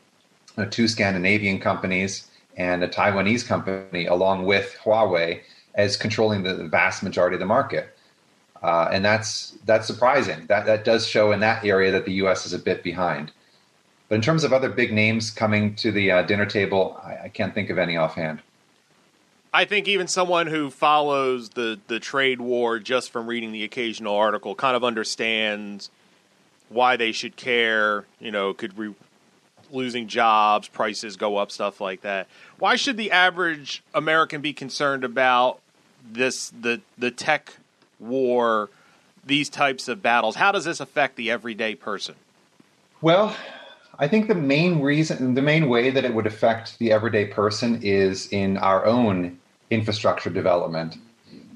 two 0.71 0.89
Scandinavian 0.89 1.61
companies 1.61 2.29
and 2.57 2.83
a 2.83 2.89
Taiwanese 2.89 3.47
company, 3.47 4.07
along 4.07 4.47
with 4.47 4.77
Huawei, 4.83 5.43
as 5.75 5.97
controlling 5.97 6.43
the 6.43 6.55
vast 6.69 7.03
majority 7.03 7.35
of 7.35 7.41
the 7.41 7.47
market. 7.47 7.97
Uh, 8.63 8.89
and 8.91 9.05
that's 9.05 9.59
that's 9.67 9.87
surprising. 9.87 10.47
That 10.47 10.65
that 10.65 10.85
does 10.85 11.07
show 11.07 11.33
in 11.33 11.41
that 11.41 11.65
area 11.65 11.91
that 11.93 12.07
the 12.07 12.15
U.S. 12.25 12.47
is 12.47 12.55
a 12.55 12.59
bit 12.59 12.83
behind. 12.83 13.31
But 14.09 14.17
in 14.17 14.23
terms 14.23 14.45
of 14.45 14.53
other 14.53 14.71
big 14.71 14.93
names 14.93 15.31
coming 15.31 15.75
to 15.77 15.91
the 15.91 16.11
uh, 16.11 16.23
dinner 16.23 16.47
table, 16.47 16.99
I, 17.05 17.25
I, 17.25 17.29
can't 17.29 17.55
think 17.55 17.71
of 17.71 17.79
any 17.79 17.97
offhand. 17.97 18.43
I 19.55 19.67
think 19.67 19.87
even 19.87 20.09
someone 20.09 20.49
who 20.49 20.69
follows 20.69 21.51
the, 21.51 21.79
the 21.87 22.01
trade 22.01 22.41
war 22.41 22.81
just 22.81 23.13
from 23.13 23.29
reading 23.29 23.53
the 23.53 23.63
occasional 23.63 24.17
article 24.17 24.57
kind 24.57 24.75
of 24.75 24.83
understands 24.83 25.91
why 26.71 26.97
they 26.97 27.13
should 27.13 27.37
care. 27.37 28.05
You 28.19 28.33
know, 28.33 28.53
could 28.53 28.77
re- 28.77 28.97
losing 29.71 30.09
jobs, 30.09 30.67
prices 30.67 31.15
go 31.15 31.37
up, 31.37 31.53
stuff 31.53 31.81
like 31.81 32.01
that. 32.01 32.27
Why 32.59 32.75
should 32.75 32.97
the 32.97 33.13
average 33.13 33.85
American 33.95 34.41
be 34.41 34.53
concerned 34.53 35.05
about 35.05 35.61
this 36.13 36.51
the 36.51 36.81
the 36.99 37.13
tech 37.13 37.55
war, 38.01 38.71
these 39.25 39.49
types 39.49 39.87
of 39.87 40.03
battles? 40.03 40.35
How 40.35 40.51
does 40.51 40.65
this 40.65 40.81
affect 40.81 41.15
the 41.15 41.31
everyday 41.31 41.77
person? 41.77 42.17
Well, 43.01 43.37
I 44.01 44.09
think 44.09 44.27
the 44.27 44.35
main 44.35 44.81
reason, 44.81 45.35
the 45.35 45.43
main 45.43 45.69
way 45.69 45.91
that 45.91 46.05
it 46.05 46.13
would 46.13 46.27
affect 46.27 46.81
the 46.81 46.91
everyday 46.91 47.27
person 47.27 47.81
is 47.85 48.27
in 48.33 48.57
our 48.57 48.85
own 48.85 49.39
infrastructure 49.75 50.31
development. 50.31 50.97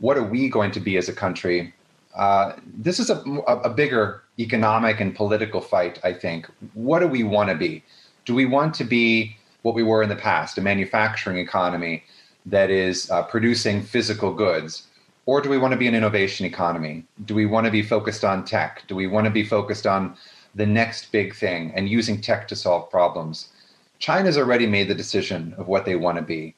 What 0.00 0.16
are 0.16 0.24
we 0.24 0.48
going 0.48 0.72
to 0.72 0.80
be 0.80 0.96
as 0.96 1.08
a 1.08 1.12
country? 1.12 1.74
Uh, 2.14 2.54
this 2.66 2.98
is 2.98 3.10
a, 3.10 3.18
a 3.46 3.70
bigger 3.70 4.22
economic 4.38 5.00
and 5.00 5.14
political 5.14 5.60
fight, 5.60 5.98
I 6.04 6.12
think. 6.12 6.48
What 6.74 7.00
do 7.00 7.08
we 7.08 7.22
want 7.22 7.48
to 7.50 7.56
be? 7.56 7.84
Do 8.24 8.34
we 8.34 8.46
want 8.46 8.74
to 8.74 8.84
be 8.84 9.36
what 9.62 9.74
we 9.74 9.82
were 9.82 10.02
in 10.02 10.08
the 10.08 10.16
past, 10.16 10.58
a 10.58 10.60
manufacturing 10.60 11.38
economy 11.38 12.04
that 12.46 12.70
is 12.70 13.10
uh, 13.10 13.22
producing 13.22 13.82
physical 13.82 14.32
goods? 14.32 14.86
Or 15.26 15.40
do 15.40 15.50
we 15.50 15.58
want 15.58 15.72
to 15.72 15.78
be 15.78 15.86
an 15.86 15.94
innovation 15.94 16.46
economy? 16.46 17.04
Do 17.26 17.34
we 17.34 17.46
want 17.46 17.66
to 17.66 17.70
be 17.70 17.82
focused 17.82 18.24
on 18.24 18.44
tech? 18.44 18.84
Do 18.88 18.94
we 18.94 19.06
want 19.06 19.26
to 19.26 19.30
be 19.30 19.44
focused 19.44 19.86
on 19.86 20.16
the 20.54 20.66
next 20.66 21.12
big 21.12 21.34
thing 21.34 21.72
and 21.74 21.88
using 21.88 22.20
tech 22.20 22.48
to 22.48 22.56
solve 22.56 22.90
problems? 22.90 23.48
China's 23.98 24.38
already 24.38 24.66
made 24.66 24.88
the 24.88 24.94
decision 24.94 25.54
of 25.58 25.68
what 25.68 25.84
they 25.84 25.96
want 25.96 26.16
to 26.16 26.22
be. 26.22 26.54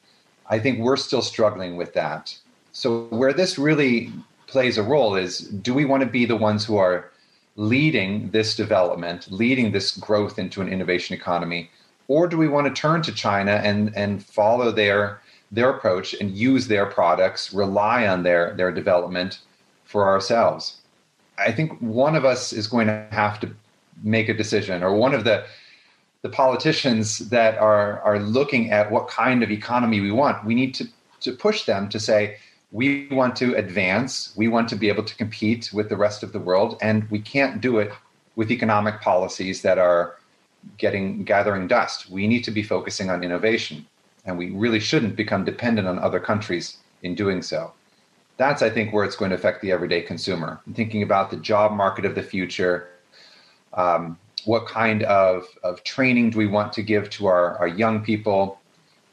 I 0.51 0.59
think 0.59 0.79
we're 0.79 0.97
still 0.97 1.21
struggling 1.21 1.77
with 1.77 1.93
that. 1.93 2.37
So, 2.73 3.05
where 3.05 3.33
this 3.33 3.57
really 3.57 4.11
plays 4.47 4.77
a 4.77 4.83
role 4.83 5.15
is 5.15 5.39
do 5.39 5.73
we 5.73 5.85
want 5.85 6.03
to 6.03 6.09
be 6.09 6.25
the 6.25 6.35
ones 6.35 6.65
who 6.65 6.75
are 6.75 7.09
leading 7.55 8.29
this 8.31 8.55
development, 8.55 9.31
leading 9.31 9.71
this 9.71 9.95
growth 9.97 10.37
into 10.37 10.61
an 10.61 10.67
innovation 10.67 11.15
economy, 11.15 11.71
or 12.09 12.27
do 12.27 12.37
we 12.37 12.49
want 12.49 12.67
to 12.67 12.81
turn 12.81 13.01
to 13.03 13.13
China 13.13 13.61
and 13.63 13.95
and 13.95 14.23
follow 14.23 14.71
their 14.71 15.21
their 15.51 15.69
approach 15.69 16.13
and 16.13 16.31
use 16.31 16.67
their 16.67 16.85
products, 16.85 17.53
rely 17.53 18.05
on 18.05 18.23
their 18.23 18.53
their 18.55 18.71
development 18.71 19.39
for 19.85 20.07
ourselves? 20.07 20.77
I 21.37 21.53
think 21.53 21.79
one 21.79 22.15
of 22.15 22.25
us 22.25 22.51
is 22.51 22.67
going 22.67 22.87
to 22.87 23.07
have 23.11 23.39
to 23.39 23.49
make 24.03 24.27
a 24.27 24.33
decision, 24.33 24.83
or 24.83 24.93
one 24.93 25.13
of 25.13 25.23
the 25.23 25.45
the 26.21 26.29
politicians 26.29 27.29
that 27.29 27.57
are 27.57 27.99
are 28.01 28.19
looking 28.19 28.71
at 28.71 28.91
what 28.91 29.07
kind 29.07 29.43
of 29.43 29.51
economy 29.51 30.01
we 30.01 30.11
want. 30.11 30.45
We 30.45 30.55
need 30.55 30.73
to 30.75 30.87
to 31.21 31.31
push 31.31 31.65
them 31.65 31.89
to 31.89 31.99
say 31.99 32.37
we 32.71 33.07
want 33.09 33.35
to 33.35 33.55
advance, 33.55 34.33
we 34.37 34.47
want 34.47 34.69
to 34.69 34.75
be 34.75 34.87
able 34.87 35.03
to 35.03 35.15
compete 35.15 35.71
with 35.73 35.89
the 35.89 35.97
rest 35.97 36.23
of 36.23 36.31
the 36.31 36.39
world, 36.39 36.77
and 36.81 37.09
we 37.09 37.19
can't 37.19 37.59
do 37.59 37.79
it 37.79 37.91
with 38.35 38.49
economic 38.49 39.01
policies 39.01 39.61
that 39.61 39.77
are 39.77 40.15
getting 40.77 41.23
gathering 41.23 41.67
dust. 41.67 42.09
We 42.09 42.27
need 42.27 42.43
to 42.45 42.51
be 42.51 42.63
focusing 42.63 43.09
on 43.09 43.23
innovation, 43.23 43.85
and 44.25 44.37
we 44.37 44.51
really 44.51 44.79
shouldn't 44.79 45.15
become 45.15 45.43
dependent 45.43 45.87
on 45.87 45.99
other 45.99 46.19
countries 46.19 46.77
in 47.03 47.13
doing 47.15 47.41
so. 47.41 47.73
That's, 48.37 48.61
I 48.61 48.69
think, 48.69 48.93
where 48.93 49.03
it's 49.03 49.15
going 49.15 49.31
to 49.31 49.35
affect 49.35 49.61
the 49.61 49.71
everyday 49.71 50.01
consumer. 50.01 50.61
I'm 50.65 50.73
thinking 50.73 51.03
about 51.03 51.29
the 51.29 51.37
job 51.37 51.73
market 51.73 52.05
of 52.05 52.15
the 52.15 52.23
future. 52.23 52.89
Um, 53.73 54.17
what 54.45 54.67
kind 54.67 55.03
of, 55.03 55.45
of 55.63 55.83
training 55.83 56.31
do 56.31 56.37
we 56.37 56.47
want 56.47 56.73
to 56.73 56.81
give 56.81 57.09
to 57.11 57.27
our, 57.27 57.57
our 57.57 57.67
young 57.67 58.03
people? 58.03 58.59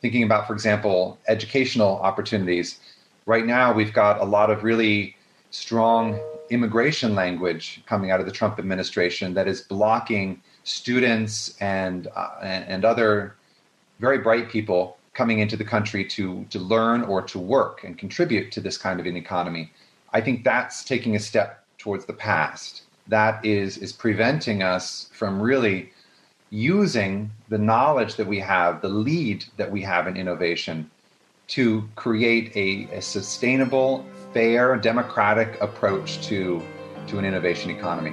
Thinking 0.01 0.23
about, 0.23 0.47
for 0.47 0.53
example, 0.53 1.19
educational 1.29 1.99
opportunities. 1.99 2.81
Right 3.27 3.45
now, 3.45 3.73
we've 3.73 3.93
got 3.93 4.21
a 4.21 4.25
lot 4.25 4.49
of 4.51 4.63
really 4.63 5.17
strong 5.51 6.21
immigration 6.51 7.15
language 7.15 7.83
coming 7.87 8.11
out 8.11 8.21
of 8.21 8.27
the 8.27 8.33
Trump 8.33 8.59
administration 8.59 9.35
that 9.35 9.49
is 9.49 9.63
blocking 9.63 10.41
students 10.65 11.57
and 11.61 12.09
uh, 12.15 12.31
and 12.43 12.85
other 12.85 13.35
very 13.99 14.19
bright 14.19 14.49
people 14.51 14.99
coming 15.15 15.41
into 15.41 15.57
the 15.57 15.65
country 15.65 16.05
to 16.05 16.45
to 16.51 16.59
learn 16.59 17.03
or 17.03 17.23
to 17.23 17.39
work 17.39 17.85
and 17.85 17.99
contribute 17.99 18.53
to 18.53 18.61
this 18.61 18.79
kind 18.79 19.01
of 19.01 19.07
an 19.07 19.17
economy. 19.17 19.73
I 20.13 20.21
think 20.21 20.45
that's 20.45 20.85
taking 20.85 21.17
a 21.17 21.21
step 21.21 21.65
towards 21.79 22.07
the 22.07 22.13
past. 22.13 22.83
That 23.09 23.45
is 23.45 23.79
is 23.79 23.93
preventing 23.93 24.63
us 24.63 25.09
from 25.13 25.41
really 25.41 25.93
using 26.51 27.31
the 27.49 27.59
knowledge 27.59 28.17
that 28.17 28.27
we 28.27 28.39
have, 28.41 28.81
the 28.81 28.89
lead 28.89 29.45
that 29.57 29.71
we 29.71 29.83
have 29.83 30.07
in 30.07 30.17
innovation, 30.17 30.91
to 31.49 31.89
create 31.97 32.55
a, 32.57 32.89
a 32.97 33.03
sustainable, 33.03 34.07
fair, 34.33 34.77
democratic 34.77 35.61
approach 35.61 36.27
to 36.27 36.63
to 37.07 37.19
an 37.19 37.25
innovation 37.25 37.71
economy. 37.71 38.13